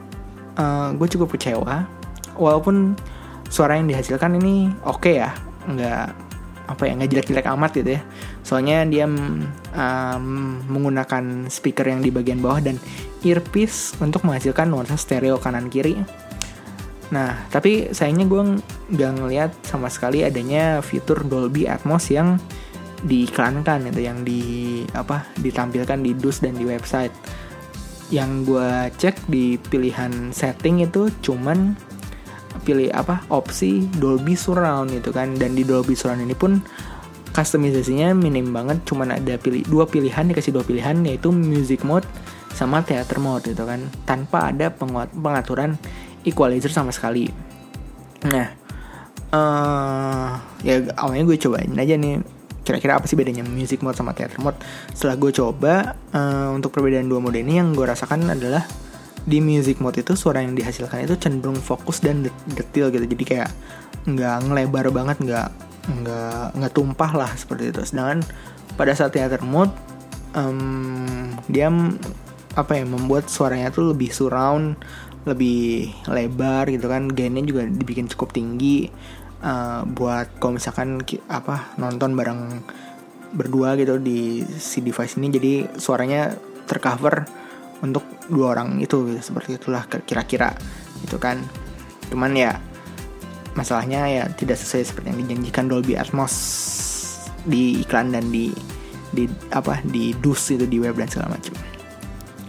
uh, 0.56 0.62
eh, 0.62 0.88
gue 0.96 1.08
cukup 1.16 1.36
kecewa. 1.36 1.84
Walaupun 2.34 2.98
suara 3.46 3.78
yang 3.78 3.86
dihasilkan 3.86 4.34
ini 4.42 4.66
oke 4.82 5.06
okay 5.06 5.22
ya 5.22 5.30
nggak 5.70 6.06
apa 6.64 6.82
ya 6.88 6.92
nggak 6.96 7.10
jelek-jelek 7.12 7.46
amat 7.54 7.70
gitu 7.76 7.90
ya. 8.00 8.02
Soalnya 8.44 8.84
dia 8.88 9.06
um, 9.06 10.24
menggunakan 10.68 11.48
speaker 11.52 11.86
yang 11.86 12.00
di 12.00 12.10
bagian 12.10 12.40
bawah 12.40 12.60
dan 12.64 12.80
earpiece 13.22 13.96
untuk 14.00 14.24
menghasilkan 14.24 14.68
nuansa 14.68 14.96
stereo 14.96 15.36
kanan 15.38 15.68
kiri. 15.68 16.00
Nah 17.12 17.46
tapi 17.52 17.92
sayangnya 17.92 18.26
gue 18.26 18.42
nggak 18.96 19.12
ngeliat 19.20 19.52
sama 19.62 19.92
sekali 19.92 20.24
adanya 20.24 20.80
fitur 20.80 21.22
Dolby 21.22 21.68
Atmos 21.68 22.08
yang 22.10 22.40
diiklankan 23.04 23.92
itu 23.92 24.00
yang 24.00 24.24
di 24.24 24.40
apa 24.96 25.28
ditampilkan 25.36 26.00
di 26.00 26.16
dus 26.16 26.40
dan 26.40 26.56
di 26.56 26.64
website 26.64 27.12
yang 28.12 28.44
gue 28.44 28.92
cek 29.00 29.28
di 29.28 29.56
pilihan 29.56 30.32
setting 30.34 30.84
itu 30.84 31.08
cuman 31.24 31.72
pilih 32.64 32.88
apa 32.94 33.24
opsi 33.32 33.88
Dolby 34.00 34.36
Surround 34.36 34.92
gitu 34.92 35.10
kan. 35.10 35.36
Dan 35.36 35.56
di 35.56 35.64
Dolby 35.64 35.96
Surround 35.96 36.24
ini 36.24 36.36
pun 36.36 36.60
customisasinya 37.34 38.14
minim 38.14 38.54
banget 38.54 38.86
cuman 38.86 39.18
ada 39.18 39.34
pilih 39.40 39.66
dua 39.66 39.84
pilihan 39.90 40.30
dikasih 40.30 40.54
dua 40.54 40.62
pilihan 40.62 41.02
yaitu 41.02 41.34
music 41.34 41.82
mode 41.82 42.06
sama 42.54 42.84
theater 42.86 43.18
mode 43.18 43.50
gitu 43.50 43.64
kan. 43.66 43.84
Tanpa 44.06 44.52
ada 44.54 44.70
pengaturan 45.12 45.76
equalizer 46.22 46.70
sama 46.70 46.94
sekali. 46.94 47.28
Nah 48.24 48.48
uh, 49.34 50.30
ya 50.62 50.80
awalnya 50.94 51.24
gue 51.26 51.38
cobain 51.42 51.74
aja 51.74 51.94
nih 51.98 52.22
kira-kira 52.64 52.96
apa 52.96 53.04
sih 53.04 53.14
bedanya 53.14 53.44
music 53.44 53.84
mode 53.84 53.94
sama 53.94 54.16
theater 54.16 54.40
mode? 54.40 54.56
Setelah 54.96 55.20
gue 55.20 55.30
coba 55.36 55.94
uh, 56.16 56.50
untuk 56.56 56.72
perbedaan 56.72 57.06
dua 57.06 57.20
mode 57.20 57.36
ini 57.36 57.60
yang 57.60 57.76
gue 57.76 57.84
rasakan 57.84 58.32
adalah 58.32 58.64
di 59.24 59.40
music 59.40 59.80
mode 59.80 60.00
itu 60.00 60.12
suara 60.16 60.44
yang 60.44 60.56
dihasilkan 60.56 61.04
itu 61.04 61.16
cenderung 61.16 61.60
fokus 61.60 62.00
dan 62.00 62.24
detail 62.48 62.88
gitu. 62.88 63.04
Jadi 63.04 63.24
kayak 63.24 63.50
nggak 64.04 64.36
ngelebar 64.48 64.88
banget 64.92 65.16
nggak 65.20 65.48
nggak 65.84 66.44
nggak 66.56 66.72
tumpah 66.72 67.10
lah 67.12 67.30
seperti 67.36 67.72
itu. 67.72 67.80
Sedangkan 67.84 68.24
pada 68.80 68.96
saat 68.96 69.12
theater 69.12 69.44
mode 69.44 69.72
um, 70.32 71.32
dia 71.48 71.68
apa 72.54 72.72
ya 72.78 72.84
membuat 72.86 73.28
suaranya 73.28 73.72
tuh 73.74 73.92
lebih 73.92 74.08
surround 74.12 74.80
lebih 75.24 75.92
lebar 76.08 76.68
gitu 76.68 76.88
kan. 76.88 77.08
Gainnya 77.08 77.44
juga 77.44 77.64
dibikin 77.64 78.08
cukup 78.08 78.32
tinggi 78.36 78.92
uh, 79.44 79.84
buat 79.84 80.40
kalau 80.40 80.56
misalkan 80.56 81.04
apa 81.28 81.76
nonton 81.76 82.16
bareng 82.16 82.64
berdua 83.34 83.76
gitu 83.76 84.00
di 84.00 84.46
si 84.46 84.80
device 84.80 85.18
ini 85.20 85.28
jadi 85.28 85.52
suaranya 85.76 86.32
tercover 86.64 87.26
untuk 87.84 88.06
dua 88.32 88.56
orang 88.56 88.80
itu 88.80 89.04
gitu, 89.12 89.20
seperti 89.20 89.60
itulah 89.60 89.84
kira-kira 89.84 90.56
gitu 91.04 91.20
kan. 91.20 91.42
Cuman 92.08 92.32
ya 92.32 92.56
masalahnya 93.52 94.08
ya 94.08 94.24
tidak 94.32 94.56
sesuai 94.56 94.82
seperti 94.86 95.06
yang 95.12 95.20
dijanjikan 95.26 95.64
Dolby 95.68 95.94
Atmos 95.98 96.34
di 97.44 97.84
iklan 97.84 98.16
dan 98.16 98.32
di 98.32 98.50
di 99.14 99.28
apa 99.52 99.78
di 99.84 100.16
dus 100.18 100.50
itu 100.50 100.64
di 100.64 100.80
web 100.80 100.96
dan 100.96 101.10
segala 101.10 101.36
macam. 101.36 101.54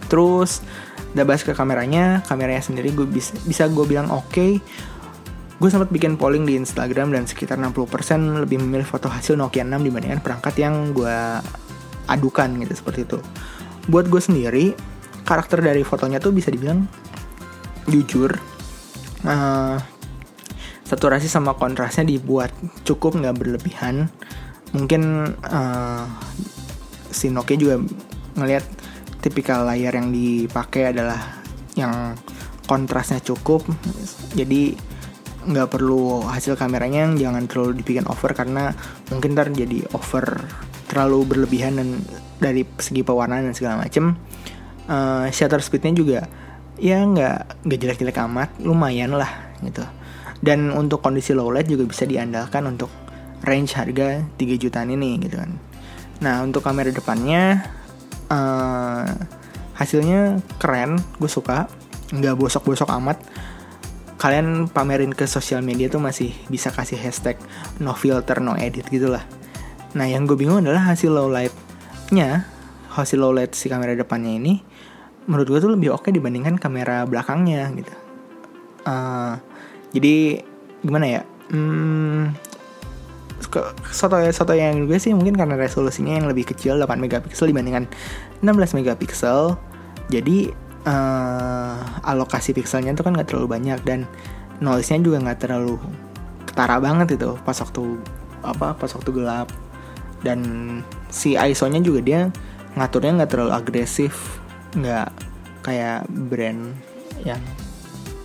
Terus 0.08 0.64
udah 1.12 1.24
bahas 1.24 1.42
ke 1.44 1.52
kameranya 1.56 2.20
kameranya 2.28 2.60
sendiri 2.60 2.92
gue 2.92 3.08
bisa 3.08 3.36
bisa 3.44 3.68
gue 3.68 3.84
bilang 3.84 4.08
oke. 4.08 4.32
okay. 4.32 4.52
Gue 5.56 5.68
sempat 5.72 5.88
bikin 5.88 6.20
polling 6.20 6.44
di 6.44 6.60
Instagram 6.60 7.16
dan 7.16 7.24
sekitar 7.24 7.56
60% 7.56 8.44
lebih 8.44 8.60
memilih 8.60 8.84
foto 8.84 9.08
hasil 9.08 9.40
Nokia 9.40 9.64
6 9.64 9.80
dibandingkan 9.80 10.20
perangkat 10.20 10.54
yang 10.60 10.92
gue 10.92 11.16
adukan 12.06 12.60
gitu 12.60 12.74
seperti 12.76 13.08
itu. 13.08 13.18
Buat 13.88 14.12
gue 14.12 14.20
sendiri 14.20 14.64
karakter 15.24 15.64
dari 15.64 15.80
fotonya 15.80 16.20
tuh 16.20 16.36
bisa 16.36 16.52
dibilang 16.52 16.84
jujur 17.88 18.36
uh, 19.24 19.76
saturasi 20.86 21.26
sama 21.26 21.56
kontrasnya 21.58 22.04
dibuat 22.06 22.52
cukup 22.84 23.16
nggak 23.16 23.36
berlebihan. 23.40 24.12
Mungkin 24.76 25.32
uh, 25.40 26.04
si 27.08 27.32
Nokia 27.32 27.56
juga 27.56 27.80
ngelihat 28.36 28.64
tipikal 29.24 29.64
layar 29.64 29.96
yang 29.96 30.12
dipakai 30.12 30.92
adalah 30.92 31.40
yang 31.80 32.12
kontrasnya 32.68 33.24
cukup. 33.24 33.64
Jadi 34.36 34.76
nggak 35.46 35.70
perlu 35.70 36.26
hasil 36.26 36.58
kameranya 36.58 37.14
jangan 37.14 37.46
terlalu 37.46 37.78
dibikin 37.80 38.06
over 38.10 38.34
karena 38.34 38.74
mungkin 39.14 39.38
ntar 39.38 39.54
jadi 39.54 39.86
over 39.94 40.42
terlalu 40.90 41.22
berlebihan 41.22 41.78
dan 41.78 42.02
dari 42.42 42.66
segi 42.78 43.06
pewarnaan 43.06 43.50
dan 43.50 43.54
segala 43.54 43.82
macem. 43.82 44.18
Uh, 44.86 45.26
shutter 45.34 45.58
speednya 45.58 45.98
juga 45.98 46.20
ya 46.78 47.02
nggak 47.02 47.66
nggak 47.66 47.78
jelek-jelek 47.78 48.18
amat 48.26 48.50
lumayan 48.62 49.14
lah 49.14 49.54
gitu. 49.62 49.82
Dan 50.42 50.70
untuk 50.74 51.00
kondisi 51.00 51.32
low 51.32 51.48
light 51.50 51.66
juga 51.66 51.88
bisa 51.88 52.04
diandalkan 52.04 52.66
untuk 52.68 52.90
range 53.42 53.74
harga 53.74 54.22
3 54.36 54.62
jutaan 54.62 54.90
ini 54.94 55.18
gitu 55.22 55.38
kan. 55.38 55.50
Nah 56.22 56.42
untuk 56.42 56.62
kamera 56.62 56.90
depannya 56.90 57.66
uh, 58.30 59.06
hasilnya 59.78 60.42
keren 60.58 60.98
gue 61.18 61.30
suka. 61.30 61.70
Nggak 62.06 62.38
bosok-bosok 62.38 62.90
amat 63.02 63.18
kalian 64.16 64.68
pamerin 64.72 65.12
ke 65.12 65.28
sosial 65.28 65.60
media 65.60 65.92
tuh 65.92 66.00
masih 66.00 66.32
bisa 66.48 66.72
kasih 66.72 66.96
hashtag 66.96 67.36
no 67.80 67.92
filter 67.92 68.40
no 68.40 68.56
edit 68.56 68.88
gitulah. 68.88 69.24
Nah 69.92 70.08
yang 70.08 70.24
gue 70.24 70.36
bingung 70.36 70.64
adalah 70.64 70.92
hasil 70.92 71.12
low 71.12 71.28
lightnya 71.28 72.48
hasil 72.96 73.20
low 73.20 73.32
light 73.36 73.52
si 73.52 73.68
kamera 73.68 73.92
depannya 73.92 74.32
ini 74.40 74.64
menurut 75.28 75.46
gue 75.52 75.58
tuh 75.60 75.72
lebih 75.76 75.92
oke 75.92 76.08
dibandingkan 76.08 76.56
kamera 76.56 77.04
belakangnya 77.04 77.68
gitu. 77.76 77.94
Uh, 78.86 79.36
jadi 79.92 80.40
gimana 80.80 81.06
ya? 81.20 81.22
Hmm, 81.52 82.32
soto 83.92 84.16
soto 84.32 84.52
yang 84.56 84.88
gue 84.88 84.98
sih 84.98 85.12
mungkin 85.12 85.36
karena 85.36 85.54
resolusinya 85.60 86.16
yang 86.16 86.26
lebih 86.26 86.48
kecil 86.48 86.80
8 86.80 86.96
megapiksel 86.98 87.52
dibandingkan 87.52 87.84
16 88.40 88.78
megapiksel 88.80 89.54
jadi 90.08 90.54
uh, 90.86 91.74
alokasi 92.06 92.54
pixelnya 92.54 92.94
tuh 92.94 93.04
kan 93.10 93.12
nggak 93.18 93.34
terlalu 93.34 93.58
banyak 93.58 93.78
dan 93.82 94.06
noise-nya 94.62 95.02
juga 95.02 95.20
nggak 95.20 95.40
terlalu 95.42 95.76
ketara 96.48 96.80
banget 96.80 97.20
itu 97.20 97.36
pas 97.44 97.58
waktu 97.58 98.00
apa 98.46 98.72
pas 98.78 98.90
waktu 98.94 99.10
gelap. 99.12 99.50
Dan 100.24 100.40
si 101.12 101.36
ISO-nya 101.36 101.82
juga 101.84 102.00
dia 102.00 102.20
ngaturnya 102.78 103.22
nggak 103.22 103.30
terlalu 103.30 103.52
agresif 103.52 104.40
nggak 104.72 105.08
kayak 105.60 106.06
brand 106.08 106.72
yang 107.22 107.42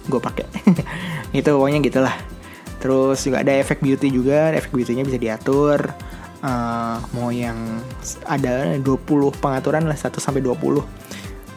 gue 0.07 0.21
pakai. 0.21 0.47
Itu 1.37 1.57
pokoknya 1.57 1.79
gitulah. 1.83 2.15
Terus 2.81 3.21
juga 3.21 3.45
ada 3.45 3.53
efek 3.53 3.79
beauty 3.79 4.09
juga 4.09 4.49
efek 4.53 4.73
beautynya 4.73 5.05
bisa 5.05 5.17
diatur. 5.21 5.79
Uh, 6.41 6.97
mau 7.13 7.29
yang 7.29 7.53
ada 8.25 8.73
20 8.81 8.81
pengaturan 9.37 9.85
lah 9.85 9.93
1 9.93 10.09
sampai 10.17 10.41
20 10.41 11.00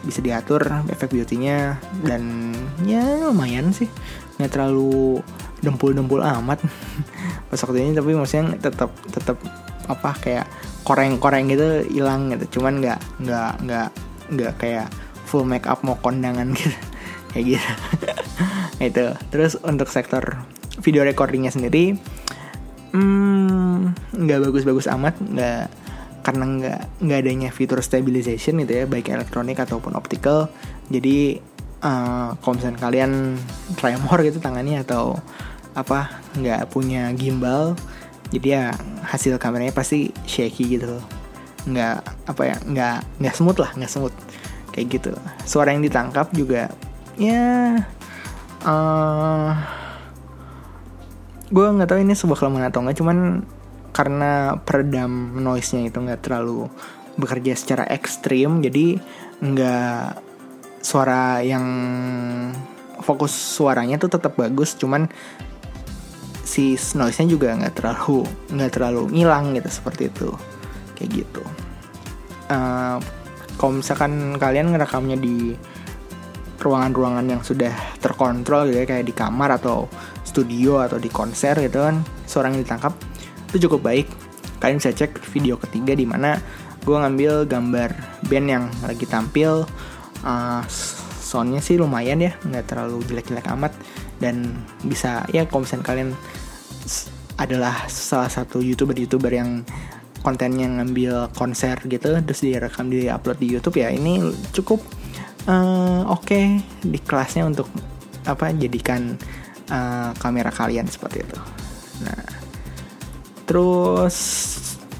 bisa 0.05 0.21
diatur 0.21 0.61
efek 0.87 1.11
beautynya. 1.11 1.81
Dan 2.05 2.53
ya 2.85 3.25
lumayan 3.25 3.73
sih. 3.73 3.89
Nggak 4.37 4.51
terlalu 4.53 5.19
dempul-dempul 5.65 6.21
amat. 6.21 6.61
Pas 7.49 7.59
waktu 7.59 7.81
ini 7.81 7.91
tapi 7.97 8.13
maksudnya 8.13 8.55
tetap 8.61 8.93
tetap 9.09 9.41
apa 9.85 10.17
kayak 10.21 10.45
koreng-koreng 10.85 11.49
gitu 11.49 11.83
hilang 11.89 12.29
gitu. 12.37 12.61
Cuman 12.61 12.79
nggak 12.79 12.99
nggak 13.25 13.51
nggak 13.65 13.89
nggak 14.31 14.53
kayak 14.61 14.87
full 15.25 15.43
make 15.43 15.65
up 15.65 15.81
mau 15.81 15.97
kondangan 15.99 16.53
gitu. 16.53 16.77
Kayak 17.35 17.59
gitu. 17.59 17.71
Itu. 18.93 19.05
Terus 19.27 19.59
untuk 19.59 19.91
sektor 19.91 20.39
video 20.79 21.03
recordingnya 21.03 21.51
sendiri 21.51 21.99
hmm, 22.95 23.91
nggak 24.15 24.37
hmm, 24.39 24.45
bagus-bagus 24.47 24.87
amat. 24.87 25.19
Nggak 25.19 25.67
karena 26.25 26.43
nggak 26.49 27.05
nggak 27.05 27.19
adanya 27.21 27.49
fitur 27.53 27.77
stabilization 27.85 28.57
gitu 28.65 28.73
ya 28.81 28.85
baik 28.89 29.13
elektronik 29.13 29.61
ataupun 29.61 29.93
optical. 29.93 30.49
Jadi 30.89 31.37
uh, 31.85 32.33
kalau 32.41 32.53
misalnya 32.57 32.81
kalian 32.81 33.37
tremor 33.77 34.17
gitu 34.25 34.41
tangannya 34.41 34.81
atau 34.81 35.21
apa 35.77 36.23
nggak 36.39 36.71
punya 36.71 37.11
gimbal 37.19 37.75
jadi 38.31 38.47
ya 38.47 38.65
hasil 39.03 39.35
kameranya 39.35 39.75
pasti 39.75 40.15
shaky 40.23 40.79
gitu 40.79 41.03
nggak 41.67 41.99
apa 42.31 42.41
ya 42.47 42.55
nggak 42.63 42.97
nggak 43.21 43.35
smooth 43.35 43.59
lah 43.61 43.71
nggak 43.77 43.91
smooth. 43.91 44.15
Kayak 44.73 44.87
gitu. 44.99 45.11
Suara 45.47 45.71
yang 45.71 45.85
ditangkap 45.85 46.33
juga 46.35 46.67
ya 47.15 47.79
uh, 48.67 49.55
gue 51.47 51.63
nggak 51.63 51.87
tahu 51.87 51.99
ini 52.03 52.11
sebuah 52.11 52.37
kelemahan 52.43 52.67
atau 52.67 52.83
enggak 52.83 52.97
cuman 52.99 53.47
karena 53.95 54.59
peredam 54.59 55.39
noise-nya 55.39 55.87
itu 55.87 56.03
nggak 56.03 56.27
terlalu 56.27 56.67
bekerja 57.15 57.55
secara 57.55 57.87
ekstrim 57.87 58.59
jadi 58.59 58.99
nggak 59.39 60.03
suara 60.83 61.39
yang 61.39 61.65
fokus 62.99 63.31
suaranya 63.31 63.95
tuh 63.95 64.11
tetap 64.11 64.35
bagus 64.35 64.75
cuman 64.75 65.07
si 66.45 66.77
noise-nya 66.95 67.27
juga 67.27 67.51
nggak 67.57 67.75
terlalu 67.75 68.23
nggak 68.53 68.71
terlalu 68.71 69.01
ngilang 69.11 69.57
gitu 69.57 69.67
seperti 69.67 70.07
itu. 70.07 70.29
Kayak 70.95 71.09
gitu. 71.11 71.43
Uh, 72.47 73.01
kalau 73.57 73.81
misalkan 73.81 74.37
kalian 74.37 74.71
ngerekamnya 74.71 75.17
di 75.17 75.57
ruangan-ruangan 76.61 77.25
yang 77.27 77.41
sudah 77.43 77.73
terkontrol 77.99 78.71
gitu 78.71 78.85
ya 78.85 78.87
kayak 78.87 79.05
di 79.05 79.13
kamar 79.13 79.59
atau 79.59 79.89
studio 80.23 80.81
atau 80.81 80.97
di 80.97 81.11
konser 81.11 81.57
gitu 81.59 81.83
kan 81.83 82.01
seorang 82.25 82.55
yang 82.57 82.63
ditangkap 82.63 82.93
itu 83.51 83.67
cukup 83.69 83.81
baik. 83.91 84.07
Kalian 84.59 84.79
bisa 84.79 84.95
cek 84.95 85.19
video 85.33 85.59
ketiga 85.59 85.93
di 85.93 86.07
mana 86.07 86.39
gue 86.85 86.95
ngambil 86.95 87.49
gambar 87.49 87.89
band 88.29 88.47
yang 88.47 88.65
lagi 88.85 89.05
tampil. 89.05 89.65
Uh, 90.25 90.63
soundnya 91.21 91.61
sih 91.61 91.77
lumayan 91.77 92.21
ya 92.21 92.33
nggak 92.45 92.65
terlalu 92.69 93.01
jelek-jelek 93.05 93.47
amat. 93.53 93.73
Dan 94.17 94.55
bisa 94.81 95.27
ya 95.29 95.43
kalau 95.45 95.67
kalian 95.67 96.15
adalah 97.35 97.89
salah 97.91 98.31
satu 98.31 98.63
youtuber-youtuber 98.63 99.31
yang 99.33 99.67
kontennya 100.23 100.65
ngambil 100.65 101.29
konser 101.37 101.77
gitu 101.85 102.17
terus 102.17 102.41
direkam 102.41 102.89
di 102.89 103.05
upload 103.05 103.37
di 103.37 103.45
YouTube 103.53 103.77
ya 103.77 103.93
ini 103.93 104.25
cukup 104.49 104.81
uh, 105.45 106.01
oke 106.09 106.25
okay 106.25 106.57
di 106.81 106.97
kelasnya 106.97 107.45
untuk 107.45 107.69
apa 108.25 108.49
jadikan 108.57 109.13
uh, 109.69 110.11
kamera 110.17 110.49
kalian 110.49 110.89
seperti 110.89 111.21
itu. 111.21 111.37
Nah, 112.01 112.25
terus 113.45 114.15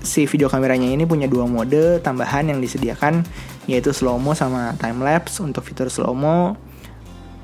si 0.05 0.29
video 0.29 0.47
kameranya 0.47 0.85
ini 0.85 1.03
punya 1.09 1.25
dua 1.25 1.49
mode 1.49 1.99
tambahan 2.05 2.45
yang 2.53 2.61
disediakan 2.61 3.25
yaitu 3.65 3.89
slow 3.89 4.21
mo 4.21 4.37
sama 4.37 4.77
time 4.77 5.01
lapse. 5.01 5.41
Untuk 5.41 5.65
fitur 5.65 5.89
slow 5.89 6.13
mo 6.13 6.53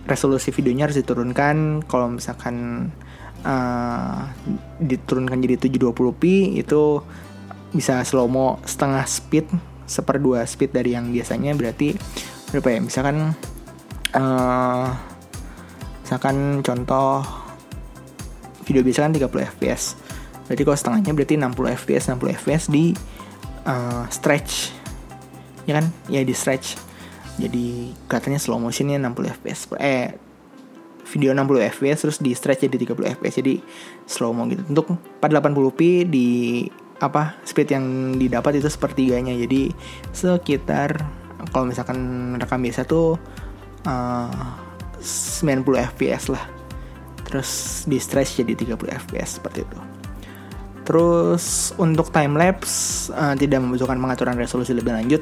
resolusi 0.05 0.53
videonya 0.53 0.89
harus 0.89 1.01
diturunkan. 1.01 1.81
Kalau 1.89 2.13
misalkan 2.13 2.87
uh, 3.41 4.29
diturunkan 4.77 5.41
jadi 5.41 5.57
720p 5.57 6.55
itu 6.61 7.01
bisa 7.73 8.05
slow 8.05 8.29
mo 8.29 8.61
setengah 8.63 9.03
speed 9.09 9.49
seperdua 9.89 10.45
speed 10.45 10.71
dari 10.71 10.93
yang 10.93 11.09
biasanya. 11.09 11.57
Berarti 11.57 11.97
berapa 12.53 12.77
ya? 12.77 12.79
Misalkan 12.79 13.33
uh, 14.13 14.87
misalkan 16.05 16.61
contoh 16.61 17.25
video 18.61 18.85
biasa 18.85 19.09
kan 19.09 19.13
30 19.17 19.51
fps 19.57 20.10
berarti 20.51 20.67
kalau 20.67 20.75
setengahnya 20.75 21.15
berarti 21.15 21.35
60 21.39 21.79
fps 21.79 22.03
60 22.11 22.39
fps 22.43 22.63
di 22.67 22.91
uh, 23.63 24.03
stretch. 24.11 24.75
Ya 25.63 25.79
kan? 25.79 25.87
Ya 26.11 26.19
di 26.27 26.35
stretch. 26.35 26.75
Jadi 27.39 27.95
katanya 28.11 28.35
slow 28.35 28.59
motionnya 28.59 28.99
60 28.99 29.31
fps 29.39 29.71
eh 29.79 30.11
video 31.07 31.31
60 31.31 31.71
fps 31.79 31.97
terus 32.03 32.17
di 32.19 32.35
stretch 32.35 32.67
jadi 32.67 32.83
30 32.83 33.15
fps 33.15 33.33
jadi 33.39 33.63
slow 34.03 34.35
mo 34.35 34.43
gitu. 34.51 34.59
Untuk 34.67 34.91
480p 35.23 36.11
di 36.11 36.29
apa 36.99 37.39
speed 37.47 37.71
yang 37.71 38.19
didapat 38.19 38.59
itu 38.59 38.67
sepertiganya. 38.67 39.31
Jadi 39.31 39.71
sekitar 40.11 40.99
kalau 41.55 41.71
misalkan 41.71 42.35
rekam 42.35 42.59
biasa 42.59 42.83
tuh 42.83 43.15
uh, 43.87 44.51
90 44.99 45.63
fps 45.95 46.27
lah. 46.27 46.43
Terus 47.23 47.83
di 47.87 47.95
stretch 48.03 48.43
jadi 48.43 48.75
30 48.75 48.99
fps 49.07 49.39
seperti 49.39 49.63
itu 49.63 49.90
terus 50.83 51.75
untuk 51.77 52.09
time 52.09 52.35
lapse 52.35 53.07
uh, 53.13 53.37
tidak 53.37 53.61
membutuhkan 53.61 53.97
pengaturan 53.97 54.35
resolusi 54.37 54.73
lebih 54.73 54.93
lanjut. 54.93 55.21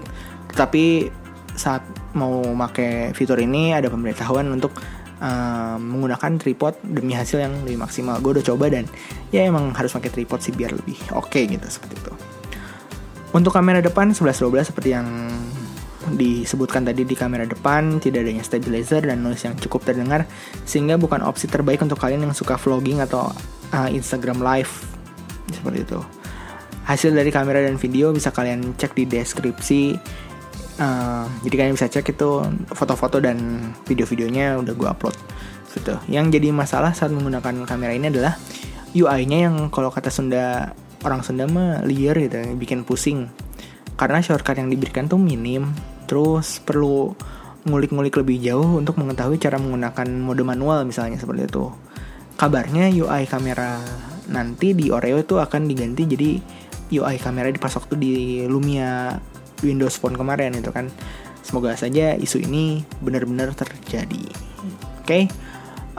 Tetapi 0.53 1.11
saat 1.59 1.83
mau 2.15 2.39
pakai 2.67 3.11
fitur 3.11 3.35
ini 3.43 3.75
ada 3.75 3.91
pemberitahuan 3.91 4.47
untuk 4.47 4.71
uh, 5.19 5.75
menggunakan 5.75 6.39
tripod 6.39 6.79
demi 6.83 7.13
hasil 7.13 7.43
yang 7.43 7.53
lebih 7.67 7.83
maksimal. 7.83 8.17
Gue 8.23 8.39
udah 8.39 8.45
coba 8.55 8.71
dan 8.71 8.87
ya 9.29 9.43
emang 9.43 9.75
harus 9.75 9.91
pakai 9.91 10.09
tripod 10.09 10.39
sih 10.39 10.55
biar 10.55 10.71
lebih 10.71 10.95
oke 11.11 11.29
okay 11.29 11.45
gitu 11.51 11.67
seperti 11.67 11.95
itu. 11.99 12.13
Untuk 13.29 13.53
kamera 13.53 13.77
depan 13.83 14.09
11-12 14.09 14.73
seperti 14.73 14.89
yang 14.89 15.05
disebutkan 16.09 16.81
tadi 16.81 17.05
di 17.05 17.13
kamera 17.13 17.45
depan, 17.45 18.01
tidak 18.01 18.25
adanya 18.25 18.41
stabilizer 18.41 19.05
dan 19.05 19.21
noise 19.21 19.45
yang 19.45 19.53
cukup 19.61 19.85
terdengar, 19.85 20.25
sehingga 20.65 20.97
bukan 20.97 21.21
opsi 21.21 21.45
terbaik 21.45 21.85
untuk 21.85 22.01
kalian 22.01 22.25
yang 22.25 22.33
suka 22.33 22.57
vlogging 22.57 22.97
atau 23.05 23.29
uh, 23.69 23.89
Instagram 23.93 24.41
live 24.41 24.98
seperti 25.53 25.85
itu. 25.85 25.99
Hasil 26.85 27.13
dari 27.13 27.29
kamera 27.29 27.61
dan 27.61 27.77
video 27.77 28.09
bisa 28.09 28.33
kalian 28.33 28.73
cek 28.77 28.97
di 28.97 29.05
deskripsi. 29.05 29.97
Uh, 30.79 31.27
jadi 31.43 31.55
kalian 31.65 31.75
bisa 31.75 31.91
cek 31.91 32.15
itu 32.15 32.29
foto-foto 32.71 33.19
dan 33.19 33.69
video-videonya 33.85 34.57
udah 34.63 34.73
gue 34.73 34.87
upload. 34.89 35.15
Gitu. 35.69 35.95
Yang 36.09 36.39
jadi 36.39 36.49
masalah 36.49 36.95
saat 36.97 37.13
menggunakan 37.13 37.67
kamera 37.69 37.93
ini 37.93 38.09
adalah 38.09 38.39
UI-nya 38.95 39.51
yang 39.51 39.69
kalau 39.69 39.93
kata 39.93 40.09
Sunda 40.09 40.73
orang 41.05 41.21
Sunda 41.21 41.45
mah 41.45 41.85
liar 41.85 42.17
gitu, 42.17 42.41
bikin 42.57 42.81
pusing. 42.87 43.29
Karena 43.99 44.23
shortcut 44.23 44.57
yang 44.57 44.71
diberikan 44.71 45.05
tuh 45.05 45.19
minim 45.19 45.69
Terus 46.09 46.57
perlu 46.65 47.13
ngulik-ngulik 47.69 48.17
lebih 48.17 48.41
jauh 48.41 48.81
untuk 48.81 48.97
mengetahui 48.97 49.37
cara 49.37 49.61
menggunakan 49.61 50.09
mode 50.09 50.41
manual 50.41 50.81
misalnya 50.89 51.21
seperti 51.21 51.45
itu. 51.45 51.69
Kabarnya 52.33 52.89
UI 52.89 53.29
kamera 53.29 53.77
nanti 54.29 54.77
di 54.77 54.93
Oreo 54.93 55.19
itu 55.19 55.41
akan 55.41 55.65
diganti 55.65 56.05
jadi 56.05 56.31
UI 56.89 57.17
kamera 57.21 57.53
dipasok 57.53 57.93
tuh 57.93 57.97
di 57.99 58.45
Lumia 58.49 59.17
Windows 59.61 59.97
Phone 59.99 60.17
kemarin 60.17 60.57
itu 60.57 60.71
kan. 60.73 60.89
Semoga 61.39 61.73
saja 61.73 62.13
isu 62.13 62.45
ini 62.45 62.85
benar-benar 63.01 63.57
terjadi. 63.57 64.23
Oke. 65.01 65.05
Okay? 65.05 65.23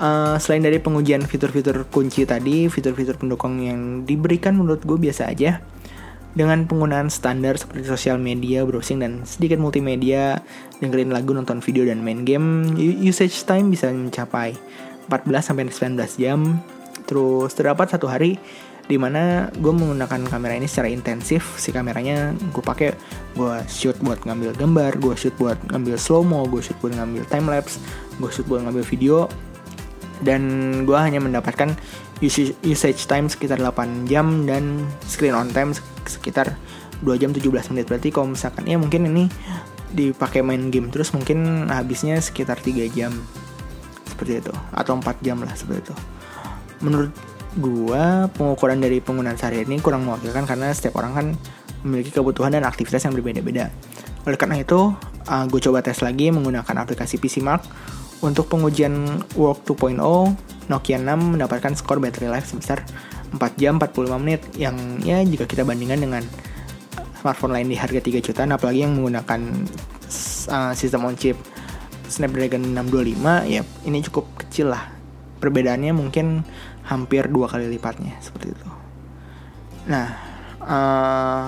Uh, 0.00 0.32
eh, 0.32 0.36
selain 0.40 0.64
dari 0.64 0.78
pengujian 0.80 1.26
fitur-fitur 1.26 1.84
kunci 1.90 2.24
tadi, 2.24 2.70
fitur-fitur 2.70 3.20
pendukung 3.20 3.60
yang 3.60 4.06
diberikan 4.08 4.56
menurut 4.56 4.80
gue 4.86 4.96
biasa 4.96 5.28
aja 5.28 5.60
dengan 6.32 6.62
penggunaan 6.70 7.10
standar 7.10 7.58
seperti 7.58 7.90
sosial 7.90 8.16
media, 8.22 8.62
browsing, 8.62 9.02
dan 9.02 9.26
sedikit 9.26 9.58
multimedia, 9.58 10.38
dengerin 10.78 11.10
lagu, 11.10 11.34
nonton 11.34 11.58
video, 11.58 11.82
dan 11.82 12.06
main 12.06 12.22
game, 12.22 12.70
usage 13.02 13.42
time 13.42 13.74
bisa 13.74 13.90
mencapai 13.90 14.54
14-19 15.10 15.98
jam. 16.22 16.62
Terus 17.10 17.50
terdapat 17.58 17.90
satu 17.90 18.06
hari 18.06 18.38
di 18.86 18.98
mana 18.98 19.50
gue 19.54 19.70
menggunakan 19.74 20.30
kamera 20.30 20.54
ini 20.54 20.70
secara 20.70 20.86
intensif. 20.86 21.58
Si 21.58 21.74
kameranya 21.74 22.38
gue 22.54 22.62
pakai 22.62 22.94
gue 23.34 23.54
shoot 23.66 23.98
buat 23.98 24.22
ngambil 24.22 24.54
gambar, 24.54 24.92
gue 25.02 25.14
shoot 25.18 25.34
buat 25.34 25.58
ngambil 25.74 25.98
slow 25.98 26.22
mo, 26.22 26.46
gue 26.46 26.62
shoot 26.62 26.78
buat 26.78 26.94
ngambil 26.94 27.26
time 27.26 27.50
lapse, 27.50 27.82
gue 28.22 28.30
shoot 28.30 28.46
buat 28.46 28.62
ngambil 28.62 28.86
video. 28.86 29.26
Dan 30.22 30.42
gue 30.86 30.94
hanya 30.94 31.18
mendapatkan 31.18 31.74
usage 32.20 33.02
time 33.08 33.26
sekitar 33.32 33.56
8 33.58 34.04
jam 34.04 34.44
dan 34.44 34.84
screen 35.08 35.32
on 35.32 35.48
time 35.50 35.72
sekitar 36.04 36.54
2 37.00 37.16
jam 37.16 37.32
17 37.32 37.72
menit 37.72 37.88
berarti 37.88 38.12
kalau 38.12 38.36
misalkan 38.36 38.68
ya 38.68 38.76
mungkin 38.76 39.08
ini 39.08 39.24
dipakai 39.90 40.44
main 40.44 40.68
game 40.68 40.92
terus 40.92 41.16
mungkin 41.16 41.66
habisnya 41.72 42.20
sekitar 42.20 42.60
3 42.60 42.92
jam 42.92 43.16
seperti 44.04 44.44
itu 44.44 44.52
atau 44.76 45.00
4 45.00 45.24
jam 45.24 45.40
lah 45.40 45.56
seperti 45.56 45.88
itu 45.88 45.94
menurut 46.80 47.12
gua 47.58 48.30
pengukuran 48.34 48.78
dari 48.78 49.02
penggunaan 49.02 49.36
sehari 49.36 49.64
ini 49.66 49.82
kurang 49.82 50.06
mewakilkan 50.06 50.46
karena 50.46 50.70
setiap 50.70 51.00
orang 51.02 51.12
kan 51.12 51.26
memiliki 51.84 52.12
kebutuhan 52.12 52.52
dan 52.52 52.64
aktivitas 52.68 53.08
yang 53.08 53.16
berbeda-beda. 53.16 53.72
Oleh 54.28 54.36
karena 54.36 54.60
itu 54.60 54.92
uh, 55.26 55.44
gue 55.48 55.60
coba 55.64 55.80
tes 55.80 56.00
lagi 56.04 56.28
menggunakan 56.28 56.84
aplikasi 56.84 57.16
PC 57.16 57.40
Mark. 57.40 57.64
Untuk 58.20 58.52
pengujian 58.52 59.24
Work 59.32 59.64
2.0 59.64 59.96
Nokia 60.68 61.00
6 61.00 61.08
mendapatkan 61.08 61.72
skor 61.72 62.04
battery 62.04 62.28
life 62.28 62.52
sebesar 62.52 62.84
4 63.32 63.40
jam 63.56 63.80
45 63.80 64.20
menit 64.20 64.44
yang 64.60 64.76
ya 65.00 65.24
jika 65.24 65.48
kita 65.48 65.64
bandingkan 65.64 66.04
dengan 66.04 66.22
smartphone 67.16 67.56
lain 67.56 67.72
di 67.72 67.80
harga 67.80 67.96
3 67.96 68.20
jutaan 68.20 68.52
apalagi 68.52 68.84
yang 68.84 68.92
menggunakan 68.92 69.40
uh, 70.52 70.72
sistem 70.76 71.08
on 71.08 71.16
chip 71.16 71.40
Snapdragon 72.12 72.76
625 72.76 73.48
ya 73.48 73.64
ini 73.88 73.98
cukup 74.04 74.28
kecil 74.36 74.76
lah. 74.76 74.92
Perbedaannya 75.40 75.96
mungkin 75.96 76.44
hampir 76.90 77.31
dua 77.31 77.46
kali 77.46 77.70
lipatnya 77.70 78.18
seperti 78.18 78.53
itu 78.53 78.66
nah 79.87 80.09
uh, 80.61 81.46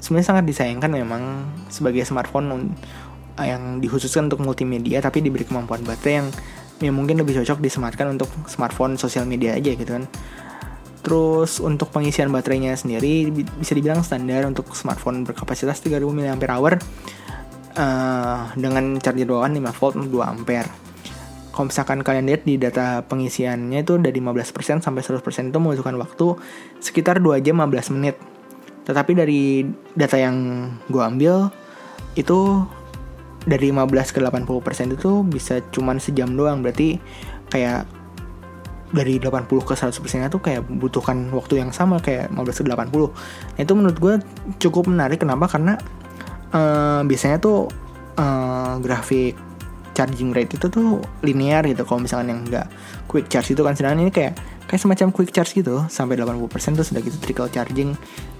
sebenarnya 0.00 0.28
sangat 0.34 0.44
disayangkan 0.48 0.90
memang 0.90 1.22
sebagai 1.68 2.02
smartphone 2.08 2.74
yang 3.40 3.78
dikhususkan 3.80 4.28
untuk 4.28 4.42
multimedia 4.42 5.00
tapi 5.00 5.20
diberi 5.20 5.44
kemampuan 5.44 5.84
baterai 5.84 6.24
yang 6.24 6.28
yang 6.80 6.96
mungkin 6.96 7.20
lebih 7.20 7.36
cocok 7.40 7.60
disematkan 7.60 8.08
untuk 8.16 8.28
smartphone 8.48 8.96
sosial 8.96 9.28
media 9.28 9.52
aja 9.56 9.76
gitu 9.76 9.92
kan 10.00 10.08
Terus 11.00 11.64
untuk 11.64 11.88
pengisian 11.88 12.28
baterainya 12.28 12.76
sendiri 12.76 13.32
bisa 13.32 13.72
dibilang 13.72 14.04
standar 14.04 14.44
untuk 14.44 14.68
smartphone 14.76 15.24
berkapasitas 15.24 15.80
3000 15.80 16.04
mAh 16.12 16.36
uh, 16.36 16.76
dengan 18.52 19.00
charger 19.00 19.24
bawaan 19.24 19.56
5 19.56 19.80
volt 19.80 19.96
2 19.96 20.12
ampere. 20.20 20.89
Kalau 21.50 21.66
misalkan 21.66 22.06
kalian 22.06 22.30
lihat 22.30 22.42
di 22.46 22.54
data 22.56 23.02
pengisiannya 23.06 23.82
itu 23.82 23.98
dari 23.98 24.22
15% 24.22 24.80
sampai 24.80 25.02
100% 25.02 25.50
itu 25.50 25.58
membutuhkan 25.58 25.98
waktu 25.98 26.38
sekitar 26.78 27.18
2 27.18 27.42
jam 27.42 27.58
15 27.58 27.94
menit. 27.98 28.16
Tetapi 28.86 29.12
dari 29.18 29.66
data 29.94 30.16
yang 30.16 30.66
gue 30.86 31.02
ambil 31.02 31.50
itu 32.14 32.64
dari 33.46 33.72
15 33.72 34.14
ke 34.14 34.18
80% 34.22 34.96
itu 34.96 35.10
bisa 35.26 35.58
cuman 35.74 35.98
sejam 35.98 36.30
doang. 36.32 36.62
Berarti 36.62 37.02
kayak 37.50 37.86
dari 38.90 39.22
80 39.22 39.46
ke 39.46 39.74
100% 39.74 40.30
itu 40.30 40.38
kayak 40.42 40.62
butuhkan 40.66 41.30
waktu 41.30 41.62
yang 41.62 41.70
sama 41.70 42.02
kayak 42.02 42.30
15 42.34 42.62
ke 42.62 42.70
80. 42.70 43.10
Nah, 43.54 43.60
itu 43.62 43.72
menurut 43.74 43.98
gue 43.98 44.14
cukup 44.62 44.90
menarik 44.90 45.22
kenapa? 45.22 45.46
Karena 45.46 45.78
uh, 46.54 47.02
biasanya 47.06 47.38
tuh 47.42 47.70
uh, 48.18 48.78
grafik 48.82 49.49
charging 50.00 50.32
rate 50.32 50.56
itu 50.56 50.72
tuh 50.72 51.04
linear 51.20 51.60
gitu. 51.68 51.84
Kalau 51.84 52.00
misalkan 52.00 52.32
yang 52.32 52.40
enggak 52.48 52.72
quick 53.04 53.28
charge 53.28 53.52
itu 53.52 53.60
kan 53.60 53.76
sedangkan 53.76 54.08
ini 54.08 54.12
kayak 54.12 54.32
kayak 54.64 54.80
semacam 54.80 55.12
quick 55.12 55.28
charge 55.28 55.52
gitu 55.52 55.84
sampai 55.92 56.16
80% 56.16 56.40
tuh 56.80 56.86
sudah 56.88 57.04
gitu 57.04 57.20
trickle 57.20 57.52
charging 57.52 57.92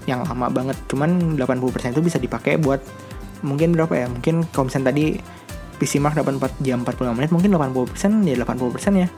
yang 0.08 0.24
lama 0.24 0.48
banget. 0.48 0.80
Cuman 0.88 1.36
80% 1.36 1.92
itu 1.92 2.00
bisa 2.00 2.16
dipakai 2.16 2.56
buat 2.56 2.80
mungkin 3.44 3.76
berapa 3.76 3.92
ya? 3.92 4.06
Mungkin 4.08 4.48
kalau 4.48 4.72
misalnya 4.72 4.96
tadi 4.96 5.20
PC 5.76 6.00
Mark 6.00 6.16
dapat 6.16 6.40
4 6.40 6.64
jam 6.64 6.80
45 6.80 7.12
menit 7.12 7.30
mungkin 7.32 7.52
80% 7.52 8.24
ya 8.24 8.34
80% 8.40 9.02
ya. 9.04 9.08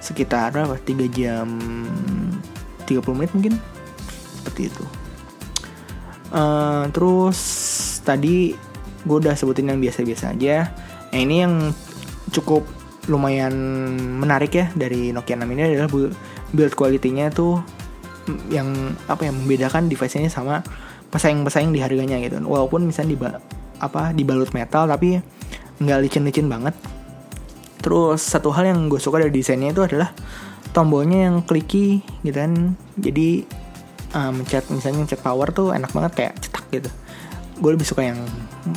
Sekitar 0.00 0.56
berapa? 0.56 0.80
3 0.80 1.04
jam 1.12 1.48
30 2.88 2.96
menit 3.12 3.30
mungkin. 3.36 3.54
Seperti 4.40 4.72
itu. 4.72 4.84
Uh, 6.32 6.86
terus 6.94 7.38
tadi 8.06 8.54
gue 9.04 9.16
udah 9.16 9.36
sebutin 9.36 9.68
yang 9.68 9.80
biasa-biasa 9.82 10.32
aja. 10.32 10.70
Nah 11.10 11.18
ini 11.18 11.42
yang 11.42 11.74
cukup 12.30 12.66
lumayan 13.10 13.52
menarik 14.22 14.54
ya 14.54 14.66
dari 14.76 15.10
Nokia 15.10 15.34
6 15.34 15.46
ini 15.50 15.62
adalah 15.74 15.90
build 16.54 16.74
quality-nya 16.78 17.32
tuh 17.34 17.58
yang 18.52 18.94
apa 19.10 19.26
yang 19.26 19.34
membedakan 19.42 19.90
device-nya 19.90 20.30
sama 20.30 20.62
pesaing-pesaing 21.10 21.74
di 21.74 21.82
harganya 21.82 22.20
gitu. 22.22 22.38
Walaupun 22.42 22.86
misalnya 22.86 23.10
di 23.10 23.18
apa 23.80 24.12
dibalut 24.12 24.52
metal 24.52 24.86
tapi 24.86 25.18
nggak 25.80 25.98
licin-licin 26.06 26.46
banget. 26.46 26.76
Terus 27.80 28.20
satu 28.20 28.52
hal 28.52 28.68
yang 28.68 28.92
gue 28.92 29.00
suka 29.00 29.18
dari 29.18 29.32
desainnya 29.32 29.72
itu 29.72 29.82
adalah 29.82 30.12
tombolnya 30.76 31.32
yang 31.32 31.42
clicky 31.42 32.04
gitu 32.22 32.36
kan. 32.36 32.76
Jadi 33.00 33.48
um, 34.14 34.38
mencet 34.38 34.68
misalnya 34.68 35.02
mencet 35.02 35.20
power 35.24 35.48
tuh 35.50 35.72
enak 35.72 35.90
banget 35.90 36.12
kayak 36.14 36.34
cetak 36.44 36.64
gitu. 36.70 36.90
Gue 37.60 37.76
lebih 37.76 37.84
suka 37.84 38.02
yang 38.02 38.18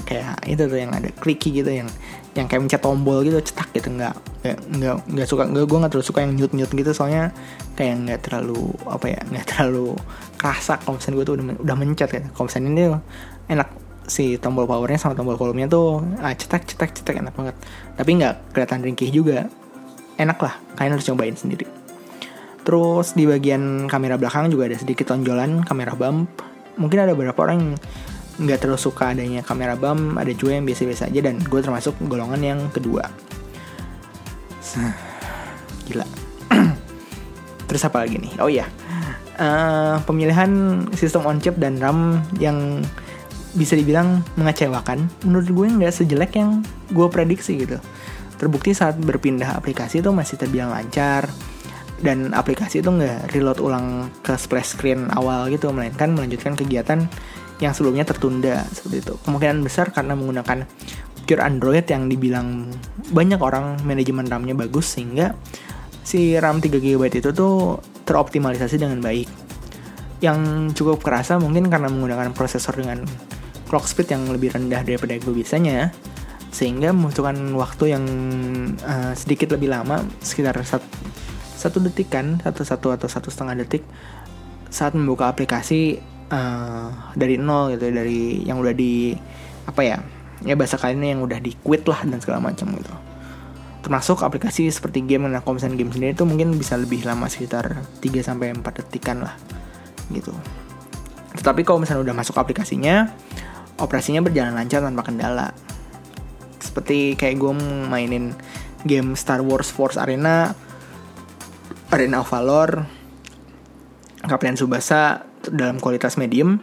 kayak 0.03 0.43
itu 0.43 0.67
tuh 0.67 0.77
yang 0.77 0.91
ada 0.91 1.09
clicky 1.15 1.49
gitu 1.55 1.71
yang 1.71 1.87
yang 2.35 2.49
kayak 2.51 2.67
mencet 2.67 2.81
tombol 2.83 3.23
gitu 3.23 3.39
cetak 3.39 3.71
gitu. 3.71 3.89
Nggak 3.95 4.15
nggak 4.43 4.95
nggak 5.07 5.27
suka 5.27 5.43
nggak 5.47 5.65
gue 5.65 5.77
nggak 5.79 5.91
terlalu 5.95 6.07
suka 6.07 6.19
yang 6.21 6.33
nyut 6.35 6.51
nyut 6.51 6.71
gitu. 6.71 6.91
Soalnya 6.91 7.31
kayak 7.79 7.95
nggak 8.03 8.19
terlalu 8.27 8.75
apa 8.85 9.05
ya 9.07 9.19
nggak 9.23 9.45
terlalu 9.47 9.95
kerasa 10.35 10.77
kalau 10.83 10.99
misalnya 10.99 11.15
gue 11.15 11.25
tuh 11.25 11.35
udah, 11.39 11.45
udah 11.63 11.75
mencet 11.79 12.09
ya 12.11 12.21
kalau 12.35 12.45
misalnya 12.51 12.69
ini 12.69 12.83
enak 13.47 13.69
si 14.03 14.35
tombol 14.35 14.67
powernya 14.67 14.99
sama 14.99 15.15
tombol 15.15 15.39
volumenya 15.39 15.71
tuh 15.71 16.03
ah, 16.19 16.35
cetak 16.35 16.67
cetak 16.67 16.91
cetak 16.99 17.15
enak 17.23 17.33
banget. 17.33 17.55
Tapi 17.95 18.09
nggak 18.19 18.51
kelihatan 18.51 18.79
ringkih 18.83 19.09
juga. 19.09 19.47
Enak 20.13 20.37
lah 20.37 20.53
kalian 20.77 20.93
harus 20.93 21.07
cobain 21.09 21.33
sendiri. 21.33 21.65
Terus 22.63 23.11
di 23.11 23.27
bagian 23.27 23.91
kamera 23.91 24.15
belakang 24.15 24.47
juga 24.47 24.71
ada 24.71 24.77
sedikit 24.79 25.11
tonjolan 25.11 25.67
kamera 25.67 25.97
bump. 25.99 26.31
Mungkin 26.79 26.97
ada 27.05 27.11
beberapa 27.13 27.43
orang 27.43 27.75
nggak 28.41 28.65
terlalu 28.65 28.81
suka 28.81 29.13
adanya 29.13 29.45
kamera 29.45 29.77
bump 29.77 30.17
ada 30.17 30.33
juga 30.33 30.57
yang 30.57 30.65
biasa-biasa 30.65 31.13
aja 31.13 31.19
dan 31.21 31.37
gue 31.37 31.59
termasuk 31.61 31.93
golongan 32.09 32.41
yang 32.41 32.59
kedua. 32.73 33.05
Gila. 35.85 36.07
Terus 37.69 37.83
apa 37.85 38.01
lagi 38.01 38.17
nih? 38.17 38.33
Oh 38.41 38.49
iya. 38.49 38.65
Uh, 39.33 39.97
pemilihan 40.05 40.49
sistem 40.93 41.25
on 41.25 41.41
chip 41.41 41.57
dan 41.57 41.77
RAM 41.81 42.21
yang 42.37 42.81
bisa 43.53 43.77
dibilang 43.77 44.25
mengecewakan 44.33 45.05
menurut 45.25 45.49
gue 45.49 45.67
nggak 45.77 45.93
sejelek 45.93 46.37
yang 46.37 46.65
gue 46.89 47.07
prediksi 47.09 47.61
gitu. 47.61 47.77
Terbukti 48.41 48.73
saat 48.73 48.97
berpindah 48.97 49.53
aplikasi 49.53 50.01
itu 50.01 50.09
masih 50.09 50.41
terbilang 50.41 50.73
lancar 50.73 51.29
dan 52.01 52.33
aplikasi 52.33 52.81
itu 52.83 52.89
nggak 52.89 53.31
reload 53.31 53.61
ulang 53.61 54.11
ke 54.25 54.35
splash 54.35 54.75
screen 54.75 55.07
awal 55.13 55.47
gitu 55.47 55.71
melainkan 55.71 56.11
melanjutkan 56.11 56.57
kegiatan 56.57 57.07
yang 57.63 57.75
sebelumnya 57.75 58.03
tertunda 58.03 58.67
seperti 58.71 59.07
itu. 59.07 59.13
Kemungkinan 59.23 59.63
besar 59.63 59.95
karena 59.95 60.13
menggunakan 60.19 60.67
pure 61.23 61.41
Android 61.41 61.87
yang 61.87 62.11
dibilang 62.11 62.67
banyak 63.15 63.39
orang 63.39 63.79
manajemen 63.87 64.27
RAM-nya 64.27 64.55
bagus 64.59 64.99
sehingga 64.99 65.33
si 66.03 66.35
RAM 66.35 66.59
3 66.59 66.83
GB 66.83 67.01
itu 67.07 67.31
tuh 67.31 67.79
teroptimalisasi 68.03 68.75
dengan 68.75 68.99
baik. 68.99 69.31
Yang 70.19 70.39
cukup 70.75 70.99
kerasa 71.03 71.39
mungkin 71.39 71.71
karena 71.71 71.87
menggunakan 71.87 72.35
prosesor 72.35 72.75
dengan 72.75 73.07
clock 73.71 73.87
speed 73.87 74.11
yang 74.11 74.27
lebih 74.29 74.51
rendah 74.51 74.83
daripada 74.83 75.15
gue 75.17 75.33
biasanya 75.33 75.89
sehingga 76.53 76.93
membutuhkan 76.93 77.33
waktu 77.57 77.97
yang 77.97 78.05
uh, 78.85 79.17
sedikit 79.17 79.57
lebih 79.57 79.73
lama 79.73 80.05
sekitar 80.21 80.53
satu, 80.61 80.85
satu 81.57 81.81
detik 81.81 82.13
satu 82.13 82.61
satu 82.61 82.87
atau 82.93 83.07
satu 83.09 83.33
setengah 83.33 83.65
detik 83.65 83.81
saat 84.69 84.93
membuka 84.93 85.25
aplikasi 85.33 85.97
uh, 86.33 87.13
dari 87.13 87.37
nol 87.37 87.77
gitu 87.77 87.93
dari 87.93 88.41
yang 88.41 88.57
udah 88.57 88.73
di 88.73 89.13
apa 89.69 89.81
ya 89.85 89.97
ya 90.43 90.57
bahasa 90.57 90.75
kalian 90.75 91.17
yang 91.17 91.21
udah 91.23 91.39
di 91.39 91.53
quit 91.61 91.85
lah 91.85 92.01
dan 92.03 92.17
segala 92.17 92.41
macam 92.41 92.73
gitu. 92.73 92.93
Termasuk 93.83 94.23
aplikasi 94.23 94.71
seperti 94.71 95.03
game 95.05 95.29
nah 95.29 95.43
kalau 95.45 95.59
misalnya 95.59 95.77
game 95.77 95.93
sendiri 95.93 96.11
itu 96.17 96.25
mungkin 96.25 96.55
bisa 96.57 96.79
lebih 96.79 97.05
lama 97.05 97.29
sekitar 97.29 97.83
3 98.01 98.09
sampai 98.23 98.55
4 98.55 98.63
detikan 98.81 99.21
lah 99.21 99.35
gitu. 100.11 100.33
Tetapi 101.37 101.61
kalau 101.63 101.83
misalnya 101.83 102.11
udah 102.11 102.15
masuk 102.15 102.35
aplikasinya 102.39 103.11
operasinya 103.77 104.23
berjalan 104.23 104.57
lancar 104.57 104.83
tanpa 104.83 105.03
kendala. 105.05 105.51
Seperti 106.63 107.19
kayak 107.19 107.35
gue 107.37 107.53
mainin 107.91 108.33
game 108.87 109.15
Star 109.15 109.43
Wars 109.43 109.71
Force 109.71 109.99
Arena 109.99 110.55
Arena 111.91 112.23
of 112.23 112.31
Valor 112.31 112.83
Kapten 114.23 114.55
Subasa 114.55 115.32
dalam 115.51 115.81
kualitas 115.81 116.15
medium 116.15 116.61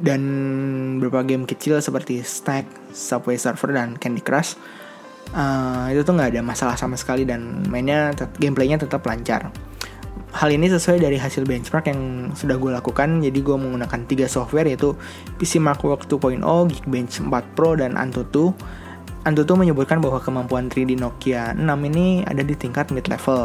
dan 0.00 0.22
beberapa 0.98 1.26
game 1.26 1.44
kecil 1.44 1.78
seperti 1.78 2.24
Stack, 2.24 2.64
Subway 2.96 3.36
Surfer 3.36 3.76
dan 3.76 4.00
Candy 4.00 4.24
Crush 4.24 4.56
uh, 5.36 5.86
itu 5.90 6.00
tuh 6.02 6.14
nggak 6.16 6.34
ada 6.36 6.40
masalah 6.44 6.76
sama 6.78 6.98
sekali 6.98 7.22
dan 7.22 7.64
mainnya 7.68 8.12
gameplaynya 8.38 8.82
tetap 8.82 9.04
lancar. 9.04 9.52
Hal 10.32 10.48
ini 10.48 10.64
sesuai 10.64 10.96
dari 10.96 11.20
hasil 11.20 11.44
benchmark 11.44 11.92
yang 11.92 12.32
sudah 12.32 12.56
gue 12.56 12.72
lakukan. 12.72 13.20
Jadi 13.20 13.38
gue 13.44 13.52
menggunakan 13.52 14.00
tiga 14.08 14.24
software 14.24 14.64
yaitu 14.64 14.96
PC 15.36 15.60
Markwork 15.60 16.08
2.0, 16.08 16.40
Geekbench 16.72 17.20
4 17.20 17.28
Pro 17.52 17.76
dan 17.76 18.00
Antutu. 18.00 18.56
Antutu 19.28 19.52
menyebutkan 19.54 20.00
bahwa 20.00 20.18
kemampuan 20.24 20.72
3D 20.72 20.96
Nokia 20.96 21.52
6 21.52 21.68
ini 21.92 22.24
ada 22.24 22.40
di 22.40 22.56
tingkat 22.56 22.88
mid 22.96 23.12
level 23.12 23.44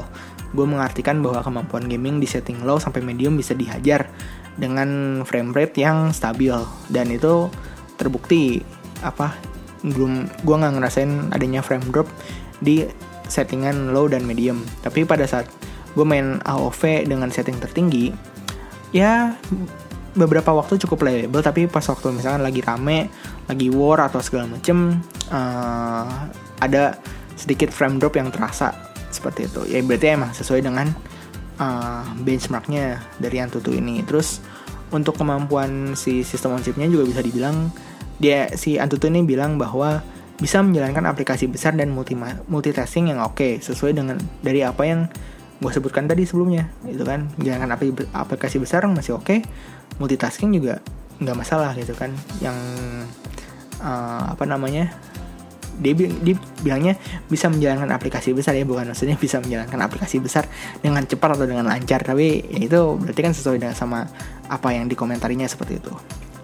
gue 0.55 0.65
mengartikan 0.65 1.19
bahwa 1.19 1.43
kemampuan 1.43 1.85
gaming 1.87 2.23
di 2.23 2.27
setting 2.29 2.63
low 2.63 2.79
sampai 2.79 3.03
medium 3.03 3.35
bisa 3.35 3.51
dihajar 3.51 4.07
dengan 4.55 5.21
frame 5.27 5.51
rate 5.51 5.75
yang 5.83 6.15
stabil. 6.15 6.55
Dan 6.87 7.11
itu 7.11 7.51
terbukti 7.99 8.63
apa 9.03 9.35
belum 9.85 10.25
gue 10.41 10.55
nggak 10.57 10.73
ngerasain 10.79 11.31
adanya 11.35 11.61
frame 11.61 11.85
drop 11.93 12.09
di 12.63 12.87
settingan 13.27 13.91
low 13.91 14.07
dan 14.07 14.23
medium. 14.23 14.63
Tapi 14.81 15.03
pada 15.03 15.27
saat 15.27 15.51
gue 15.93 16.05
main 16.05 16.39
AOV 16.45 17.09
dengan 17.09 17.33
setting 17.33 17.57
tertinggi 17.57 18.13
ya 18.93 19.35
beberapa 20.15 20.55
waktu 20.55 20.79
cukup 20.87 21.05
playable. 21.05 21.43
Tapi 21.43 21.67
pas 21.67 21.83
waktu 21.83 22.15
misalkan 22.15 22.41
lagi 22.41 22.63
rame 22.63 23.11
lagi 23.47 23.67
war 23.71 23.99
atau 24.03 24.23
segala 24.23 24.47
macem 24.47 24.99
uh, 25.29 26.27
ada 26.57 26.97
sedikit 27.37 27.69
frame 27.69 28.01
drop 28.01 28.17
yang 28.17 28.33
terasa 28.33 28.86
seperti 29.09 29.47
itu. 29.47 29.61
Ya 29.67 29.79
berarti 29.83 30.13
emang 30.13 30.31
sesuai 30.35 30.61
dengan 30.63 30.91
uh, 31.59 32.03
benchmarknya 32.21 33.01
dari 33.17 33.37
Antutu 33.41 33.73
ini. 33.73 34.01
Terus 34.05 34.39
untuk 34.93 35.19
kemampuan 35.19 35.99
si 35.99 36.23
sistem 36.23 36.55
on 36.55 36.63
chipnya 36.63 36.87
juga 36.87 37.03
bisa 37.03 37.19
dibilang 37.19 37.71
dia 38.17 38.49
si 38.55 38.79
Antutu 38.79 39.11
ini 39.11 39.21
bilang 39.27 39.59
bahwa 39.59 40.01
bisa 40.37 40.61
menjalankan 40.61 41.09
aplikasi 41.09 41.49
besar 41.49 41.73
dan 41.73 41.89
multi 41.89 42.13
multitasking 42.45 43.09
yang 43.09 43.19
oke 43.25 43.41
okay, 43.41 43.51
sesuai 43.57 43.97
dengan 43.97 44.21
dari 44.45 44.61
apa 44.61 44.85
yang 44.85 45.09
gue 45.57 45.71
sebutkan 45.73 46.05
tadi 46.05 46.23
sebelumnya 46.23 46.69
itu 46.85 47.01
kan. 47.01 47.29
Menjalankan 47.41 47.73
aplikasi 48.13 48.61
besar 48.61 48.85
masih 48.85 49.17
oke 49.17 49.25
okay, 49.25 49.39
multitasking 49.97 50.53
juga 50.53 50.79
nggak 51.17 51.37
masalah 51.37 51.73
gitu 51.73 51.97
kan. 51.97 52.13
Yang 52.41 52.57
uh, 53.81 54.33
apa 54.33 54.45
namanya 54.45 54.93
dia, 55.77 55.93
dia 55.93 56.35
bilangnya 56.61 56.97
bisa 57.29 57.47
menjalankan 57.47 57.89
aplikasi 57.93 58.33
besar 58.33 58.57
ya 58.57 58.65
bukan 58.65 58.89
maksudnya 58.89 59.15
bisa 59.15 59.37
menjalankan 59.39 59.79
aplikasi 59.85 60.17
besar 60.17 60.49
dengan 60.81 61.05
cepat 61.05 61.37
atau 61.37 61.45
dengan 61.45 61.69
lancar 61.69 62.01
tapi 62.01 62.43
ya 62.49 62.61
itu 62.65 62.79
berarti 62.97 63.21
kan 63.21 63.33
sesuai 63.33 63.61
dengan 63.61 63.77
sama 63.77 64.09
apa 64.49 64.73
yang 64.73 64.89
dikomentarinya 64.89 65.45
seperti 65.45 65.79
itu. 65.79 65.93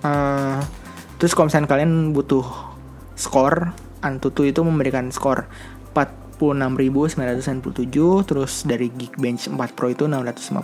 Uh, 0.03 0.59
terus 1.17 1.33
kalau 1.33 1.47
misalnya 1.47 1.69
kalian 1.69 2.11
butuh 2.11 2.45
skor 3.15 3.71
Antutu 4.03 4.43
itu 4.43 4.59
memberikan 4.59 5.15
skor 5.15 5.47
4 5.95 6.23
56.997 6.51 8.27
terus 8.27 8.67
dari 8.67 8.91
Geekbench 8.91 9.47
4 9.47 9.55
Pro 9.77 9.87
itu 9.87 10.09
655 10.09 10.59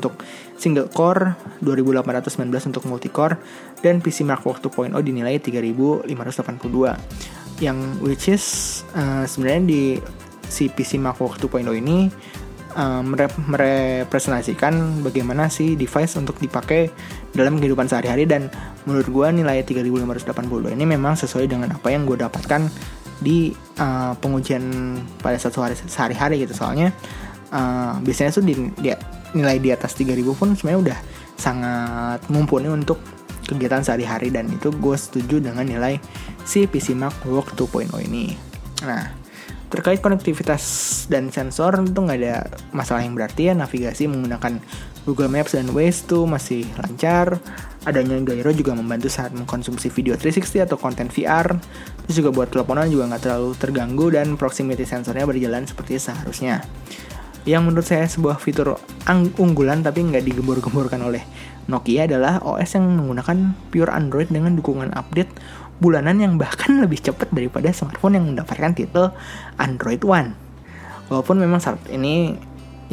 untuk 0.00 0.18
single 0.58 0.90
core 0.90 1.36
2819 1.62 2.74
untuk 2.74 2.82
multicore 2.88 3.38
dan 3.84 4.02
PC 4.02 4.26
Mark 4.26 4.42
Walk 4.42 4.58
2.0 4.64 4.96
dinilai 5.04 5.38
3582 5.38 6.10
yang 7.60 7.76
which 8.00 8.26
is 8.32 8.44
uh, 8.96 9.24
sebenarnya 9.28 9.62
di 9.68 9.82
si 10.50 10.66
PC 10.66 10.98
Walk 10.98 11.38
2.0 11.38 11.68
ini 11.78 12.10
uh, 12.74 13.02
merepresentasikan 13.46 15.04
bagaimana 15.04 15.46
si 15.46 15.78
device 15.78 16.18
untuk 16.18 16.40
dipakai 16.42 16.90
dalam 17.30 17.62
kehidupan 17.62 17.86
sehari-hari 17.86 18.26
dan 18.26 18.50
menurut 18.88 19.06
gue 19.06 19.26
nilai 19.44 19.62
3582 19.62 20.74
ini 20.74 20.84
memang 20.88 21.14
sesuai 21.14 21.46
dengan 21.46 21.70
apa 21.76 21.88
yang 21.94 22.02
gue 22.08 22.18
dapatkan 22.18 22.66
di 23.20 23.52
uh, 23.78 24.16
pengujian 24.18 24.64
pada 25.20 25.36
satu 25.36 25.60
hari 25.60 25.76
sehari-hari 25.76 26.42
gitu. 26.42 26.56
Soalnya 26.56 26.90
uh, 27.52 28.00
biasanya 28.00 28.32
tuh 28.32 28.42
di, 28.42 28.56
di, 28.80 28.90
nilai 29.36 29.60
di 29.60 29.70
atas 29.70 29.94
3000 29.94 30.24
pun 30.34 30.56
sebenarnya 30.56 30.80
udah 30.90 30.98
sangat 31.36 32.20
mumpuni 32.32 32.68
untuk 32.68 33.19
kegiatan 33.50 33.82
sehari-hari 33.82 34.30
dan 34.30 34.46
itu 34.46 34.70
gue 34.70 34.96
setuju 34.96 35.42
dengan 35.42 35.66
nilai 35.66 35.98
si 36.46 36.64
PC 36.70 36.94
Mark 36.94 37.18
Work 37.26 37.58
2.0 37.58 37.90
ini. 38.06 38.38
Nah, 38.86 39.20
terkait 39.70 40.02
konektivitas 40.02 40.62
dan 41.06 41.30
sensor 41.30 41.78
itu 41.82 41.94
nggak 41.94 42.18
ada 42.18 42.46
masalah 42.74 43.06
yang 43.06 43.14
berarti 43.14 43.50
ya 43.50 43.54
navigasi 43.54 44.10
menggunakan 44.10 44.58
Google 45.06 45.32
Maps 45.32 45.56
dan 45.56 45.70
Waze 45.72 46.04
tuh 46.04 46.26
masih 46.26 46.66
lancar. 46.76 47.38
Adanya 47.88 48.20
gyro 48.20 48.52
juga 48.52 48.76
membantu 48.76 49.08
saat 49.08 49.32
mengkonsumsi 49.32 49.88
video 49.88 50.12
360 50.12 50.68
atau 50.68 50.76
konten 50.76 51.08
VR. 51.08 51.56
Terus 52.04 52.14
juga 52.20 52.30
buat 52.34 52.52
teleponan 52.52 52.92
juga 52.92 53.08
nggak 53.08 53.22
terlalu 53.24 53.50
terganggu 53.56 54.06
dan 54.12 54.36
proximity 54.36 54.84
sensornya 54.84 55.24
berjalan 55.24 55.64
seperti 55.64 55.96
seharusnya. 55.96 56.60
Yang 57.48 57.62
menurut 57.64 57.86
saya 57.86 58.04
sebuah 58.04 58.36
fitur 58.36 58.76
unggulan 59.40 59.80
tapi 59.80 60.04
nggak 60.04 60.22
digembur-gemburkan 60.24 61.00
oleh 61.00 61.24
Nokia 61.70 62.10
adalah 62.10 62.42
OS 62.42 62.76
yang 62.76 62.98
menggunakan 62.98 63.56
pure 63.70 63.92
Android 63.94 64.28
dengan 64.28 64.58
dukungan 64.58 64.90
update 64.92 65.30
bulanan 65.80 66.20
yang 66.20 66.36
bahkan 66.36 66.76
lebih 66.84 67.00
cepat 67.00 67.32
daripada 67.32 67.72
smartphone 67.72 68.20
yang 68.20 68.26
mendapatkan 68.28 68.76
titel 68.76 69.16
Android 69.56 70.04
One. 70.04 70.36
Walaupun 71.08 71.40
memang 71.40 71.58
saat 71.58 71.80
ini 71.88 72.36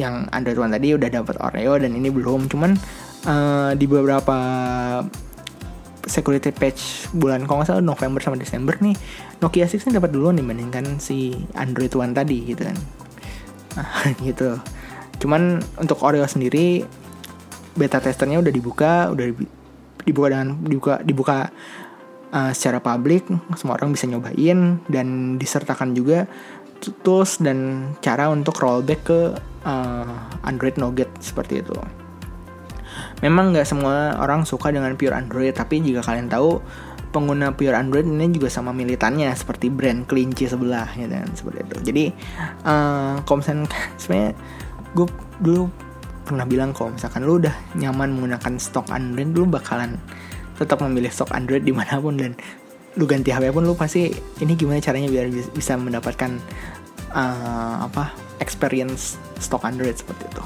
yang 0.00 0.30
Android 0.32 0.56
One 0.56 0.72
tadi 0.72 0.94
udah 0.94 1.10
dapat 1.10 1.36
Oreo 1.42 1.76
dan 1.76 1.92
ini 1.92 2.08
belum 2.08 2.48
cuman 2.48 2.78
uh, 3.28 3.70
di 3.74 3.84
beberapa 3.84 4.38
security 6.08 6.54
patch 6.54 7.12
bulan 7.12 7.44
kalau 7.44 7.60
nggak 7.60 7.68
salah 7.68 7.84
November 7.84 8.22
sama 8.24 8.40
Desember 8.40 8.72
nih 8.80 8.96
Nokia 9.44 9.68
6 9.68 9.84
ini 9.84 10.00
dapat 10.00 10.10
dulu 10.10 10.32
dibandingkan 10.32 10.96
si 10.96 11.36
Android 11.52 11.92
One 11.92 12.16
tadi 12.16 12.48
gitu 12.48 12.64
kan 12.64 12.78
gitu 14.26 14.58
cuman 15.18 15.58
untuk 15.78 16.02
Oreo 16.06 16.24
sendiri 16.24 16.86
beta 17.74 17.98
testernya 17.98 18.42
udah 18.42 18.52
dibuka 18.54 19.10
udah 19.10 19.26
dibuka 20.06 20.26
dengan 20.30 20.48
dibuka 20.62 20.94
dibuka 21.02 21.38
uh, 22.34 22.52
secara 22.54 22.78
publik 22.82 23.26
semua 23.58 23.78
orang 23.78 23.94
bisa 23.94 24.06
nyobain 24.06 24.82
dan 24.90 25.38
disertakan 25.38 25.94
juga 25.94 26.26
tools 27.02 27.42
dan 27.42 27.90
cara 27.98 28.30
untuk 28.30 28.54
rollback 28.58 29.00
ke 29.02 29.20
uh, 29.66 30.14
Android 30.46 30.78
Nougat 30.78 31.10
seperti 31.18 31.62
itu. 31.62 31.74
Memang 33.18 33.50
nggak 33.50 33.66
semua 33.66 34.14
orang 34.22 34.46
suka 34.46 34.70
dengan 34.70 34.94
pure 34.94 35.14
Android, 35.14 35.50
tapi 35.50 35.82
jika 35.82 36.06
kalian 36.06 36.30
tahu 36.30 36.62
pengguna 37.08 37.56
pure 37.56 37.74
Android 37.74 38.04
ini 38.04 38.28
juga 38.32 38.52
sama 38.52 38.70
militannya 38.76 39.32
seperti 39.32 39.72
brand 39.72 40.04
kelinci 40.04 40.48
sebelah 40.48 40.88
ya 40.94 41.08
dan 41.08 41.28
seperti 41.32 41.64
itu. 41.64 41.76
Jadi 41.92 42.04
uh, 42.64 43.20
kalau 43.24 43.40
sebenarnya 44.00 44.32
gue 44.92 45.06
dulu 45.40 45.62
pernah 46.28 46.44
bilang 46.44 46.76
kalau 46.76 46.92
misalkan 46.92 47.24
lu 47.24 47.40
udah 47.40 47.54
nyaman 47.72 48.12
menggunakan 48.12 48.60
stok 48.60 48.92
Android, 48.92 49.32
lu 49.32 49.48
bakalan 49.48 49.96
tetap 50.60 50.84
memilih 50.84 51.08
stok 51.08 51.32
Android 51.32 51.64
di 51.64 51.72
mana 51.72 51.96
pun 51.96 52.20
dan 52.20 52.36
lu 52.98 53.06
ganti 53.06 53.30
HP 53.30 53.54
pun 53.54 53.64
lu 53.64 53.78
pasti 53.78 54.10
ini 54.42 54.52
gimana 54.58 54.82
caranya 54.82 55.06
biar 55.08 55.30
bisa 55.30 55.78
mendapatkan 55.78 56.36
uh, 57.14 57.86
apa 57.86 58.12
experience 58.42 59.16
stok 59.38 59.64
Android 59.64 59.94
seperti 59.96 60.28
itu. 60.28 60.44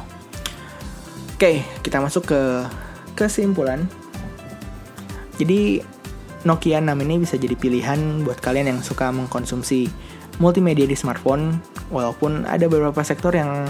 Oke, 1.34 1.52
kita 1.82 1.98
masuk 1.98 2.30
ke 2.30 2.40
kesimpulan. 3.18 3.82
Jadi 5.40 5.82
Nokia 6.42 6.82
6 6.82 6.90
ini 7.06 7.14
bisa 7.22 7.38
jadi 7.38 7.54
pilihan 7.54 8.26
buat 8.26 8.42
kalian 8.42 8.74
yang 8.74 8.80
suka 8.82 9.14
mengkonsumsi 9.14 9.86
multimedia 10.42 10.88
di 10.88 10.96
smartphone 10.98 11.60
walaupun 11.92 12.48
ada 12.48 12.66
beberapa 12.66 12.98
sektor 13.06 13.30
yang 13.36 13.68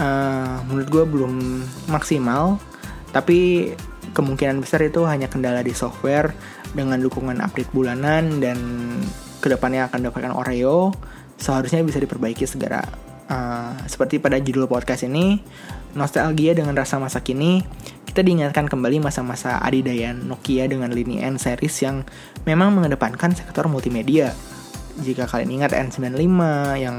uh, 0.00 0.56
menurut 0.66 0.88
gue 0.88 1.04
belum 1.06 1.32
maksimal 1.92 2.58
tapi 3.14 3.70
kemungkinan 4.12 4.58
besar 4.58 4.82
itu 4.82 5.04
hanya 5.06 5.30
kendala 5.30 5.62
di 5.62 5.70
software 5.70 6.34
dengan 6.72 6.98
dukungan 6.98 7.38
update 7.38 7.70
bulanan 7.70 8.42
dan 8.42 8.58
ke 9.38 9.46
depannya 9.46 9.86
akan 9.86 10.10
dapatkan 10.10 10.34
Oreo 10.34 10.90
seharusnya 11.38 11.86
bisa 11.86 12.02
diperbaiki 12.02 12.44
segera. 12.44 12.82
Uh, 13.28 13.76
seperti 13.84 14.16
pada 14.18 14.40
judul 14.40 14.64
podcast 14.66 15.04
ini, 15.04 15.38
nostalgia 15.96 16.52
dengan 16.52 16.76
rasa 16.76 17.00
masa 17.00 17.24
kini, 17.24 17.64
kita 18.08 18.24
diingatkan 18.24 18.66
kembali 18.66 19.04
masa-masa 19.04 19.60
adidaya 19.62 20.10
Nokia 20.16 20.66
dengan 20.66 20.90
lini 20.90 21.22
N 21.22 21.38
series 21.38 21.76
yang 21.84 22.02
memang 22.48 22.74
mengedepankan 22.74 23.36
sektor 23.36 23.68
multimedia. 23.70 24.34
Jika 24.98 25.30
kalian 25.30 25.62
ingat 25.62 25.76
N95 25.76 26.26
yang 26.82 26.96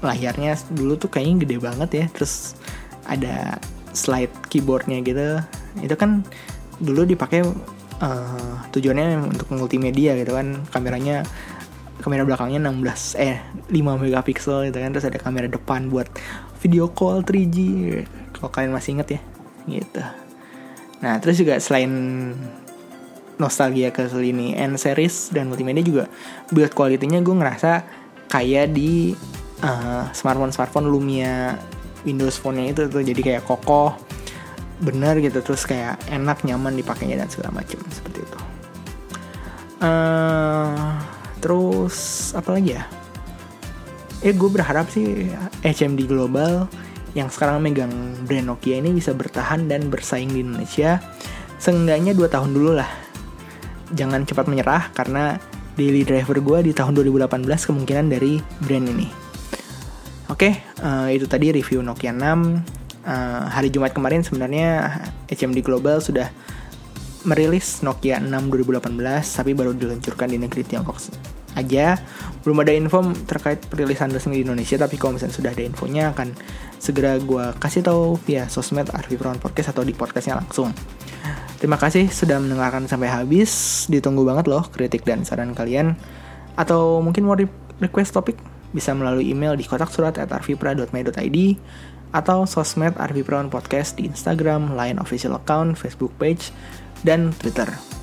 layarnya 0.00 0.56
dulu 0.72 0.96
tuh 0.96 1.12
kayaknya 1.12 1.44
gede 1.44 1.56
banget 1.60 1.90
ya, 1.92 2.04
terus 2.16 2.56
ada 3.04 3.60
slide 3.92 4.32
keyboardnya 4.48 5.04
gitu, 5.04 5.42
itu 5.84 5.94
kan 5.98 6.24
dulu 6.80 7.04
dipakai 7.04 7.44
uh, 8.00 8.54
tujuannya 8.72 9.28
untuk 9.28 9.52
multimedia 9.52 10.16
gitu 10.16 10.32
kan. 10.32 10.64
Kameranya 10.72 11.26
kamera 12.00 12.24
belakangnya 12.24 12.64
16 12.64 13.20
eh 13.20 13.44
5 13.68 13.76
megapiksel 13.76 14.72
gitu 14.72 14.78
kan. 14.80 14.90
Terus 14.96 15.06
ada 15.10 15.20
kamera 15.20 15.46
depan 15.52 15.92
buat 15.92 16.08
video 16.60 16.92
call 16.92 17.24
3G 17.24 17.56
kalau 18.36 18.48
kalian 18.52 18.72
masih 18.76 19.00
inget 19.00 19.18
ya. 19.18 19.20
Gitu. 19.66 20.02
Nah 21.00 21.16
terus 21.18 21.40
juga 21.40 21.56
selain 21.58 21.90
nostalgia 23.40 23.88
ke 23.88 24.04
ini 24.20 24.52
N 24.52 24.76
series 24.76 25.32
dan 25.32 25.48
multimedia 25.48 25.80
juga 25.80 26.04
build 26.52 26.76
quality-nya 26.76 27.24
gue 27.24 27.32
ngerasa 27.32 27.72
kayak 28.28 28.76
di 28.76 29.16
uh, 29.64 30.04
smartphone 30.12 30.52
smartphone 30.52 30.92
Lumia 30.92 31.56
Windows 32.04 32.36
Phone-nya 32.36 32.76
itu 32.76 32.82
tuh. 32.92 33.00
Jadi 33.00 33.20
kayak 33.24 33.48
kokoh 33.48 33.96
bener 34.84 35.16
gitu. 35.24 35.40
Terus 35.40 35.64
kayak 35.64 35.96
enak 36.12 36.44
nyaman 36.44 36.76
dipakainya 36.76 37.24
dan 37.24 37.28
segala 37.32 37.64
macam 37.64 37.80
seperti 37.88 38.20
itu. 38.20 38.38
Uh, 39.80 41.00
terus 41.40 41.96
apa 42.36 42.52
lagi 42.52 42.76
ya 42.76 42.99
eh 44.20 44.36
gue 44.36 44.50
berharap 44.52 44.92
sih 44.92 45.32
HMD 45.64 46.04
Global 46.04 46.68
yang 47.16 47.32
sekarang 47.32 47.64
megang 47.64 47.90
brand 48.28 48.46
Nokia 48.46 48.78
ini 48.78 48.94
bisa 48.94 49.16
bertahan 49.16 49.66
dan 49.66 49.88
bersaing 49.88 50.30
di 50.30 50.44
Indonesia 50.44 51.00
seenggaknya 51.56 52.14
2 52.14 52.28
tahun 52.28 52.50
dulu 52.52 52.76
lah. 52.76 52.88
Jangan 53.90 54.22
cepat 54.22 54.46
menyerah 54.46 54.94
karena 54.94 55.40
daily 55.74 56.06
driver 56.06 56.38
gue 56.38 56.70
di 56.70 56.72
tahun 56.76 56.94
2018 57.00 57.48
kemungkinan 57.48 58.06
dari 58.12 58.38
brand 58.62 58.86
ini. 58.86 59.08
Oke 60.30 60.62
uh, 60.84 61.10
itu 61.10 61.26
tadi 61.26 61.50
review 61.50 61.82
Nokia 61.82 62.14
6 62.14 62.22
uh, 62.22 63.50
hari 63.50 63.72
Jumat 63.72 63.90
kemarin 63.90 64.22
sebenarnya 64.22 65.00
HMD 65.26 65.64
Global 65.64 65.98
sudah 65.98 66.30
merilis 67.26 67.82
Nokia 67.82 68.22
6 68.22 68.30
2018 68.30 68.86
tapi 69.26 69.50
baru 69.58 69.74
diluncurkan 69.74 70.30
di 70.30 70.38
negeri 70.38 70.62
Tiongkok 70.62 71.02
aja. 71.56 71.98
Belum 72.42 72.60
ada 72.62 72.72
info 72.72 73.00
terkait 73.26 73.60
perilisan 73.66 74.10
resmi 74.10 74.40
di 74.40 74.42
Indonesia 74.46 74.76
tapi 74.80 74.96
kalau 74.96 75.16
misalnya 75.16 75.36
sudah 75.36 75.50
ada 75.52 75.62
infonya 75.64 76.12
akan 76.14 76.28
segera 76.80 77.20
gue 77.20 77.44
kasih 77.60 77.84
tahu 77.84 78.16
via 78.24 78.48
sosmed 78.48 78.88
Arvi 78.90 79.20
Prawan 79.20 79.38
Podcast 79.38 79.72
atau 79.72 79.84
di 79.84 79.92
podcastnya 79.92 80.40
langsung. 80.40 80.72
Terima 81.60 81.76
kasih 81.76 82.08
sudah 82.08 82.40
mendengarkan 82.40 82.88
sampai 82.88 83.12
habis. 83.12 83.84
Ditunggu 83.92 84.24
banget 84.24 84.48
loh 84.48 84.64
kritik 84.72 85.04
dan 85.04 85.28
saran 85.28 85.52
kalian. 85.52 85.92
Atau 86.56 87.04
mungkin 87.04 87.28
mau 87.28 87.36
request 87.80 88.16
topik 88.16 88.40
bisa 88.70 88.94
melalui 88.96 89.28
email 89.28 89.58
di 89.58 89.66
kotak 89.66 89.90
surat 89.92 90.16
at 90.16 90.30
arvipra.me.id 90.30 91.38
atau 92.10 92.42
sosmed 92.46 92.94
Arvi 92.98 93.22
Prawan 93.22 93.50
Podcast 93.50 93.98
di 93.98 94.06
Instagram, 94.06 94.74
Line 94.74 94.98
Official 94.98 95.38
Account, 95.38 95.78
Facebook 95.78 96.10
Page, 96.18 96.50
dan 97.06 97.30
Twitter. 97.38 97.99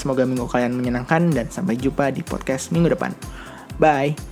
Semoga 0.00 0.24
minggu 0.24 0.48
kalian 0.48 0.72
menyenangkan 0.72 1.28
dan 1.28 1.52
sampai 1.52 1.76
jumpa 1.76 2.08
di 2.08 2.24
podcast 2.24 2.72
minggu 2.72 2.96
depan. 2.96 3.12
Bye! 3.76 4.29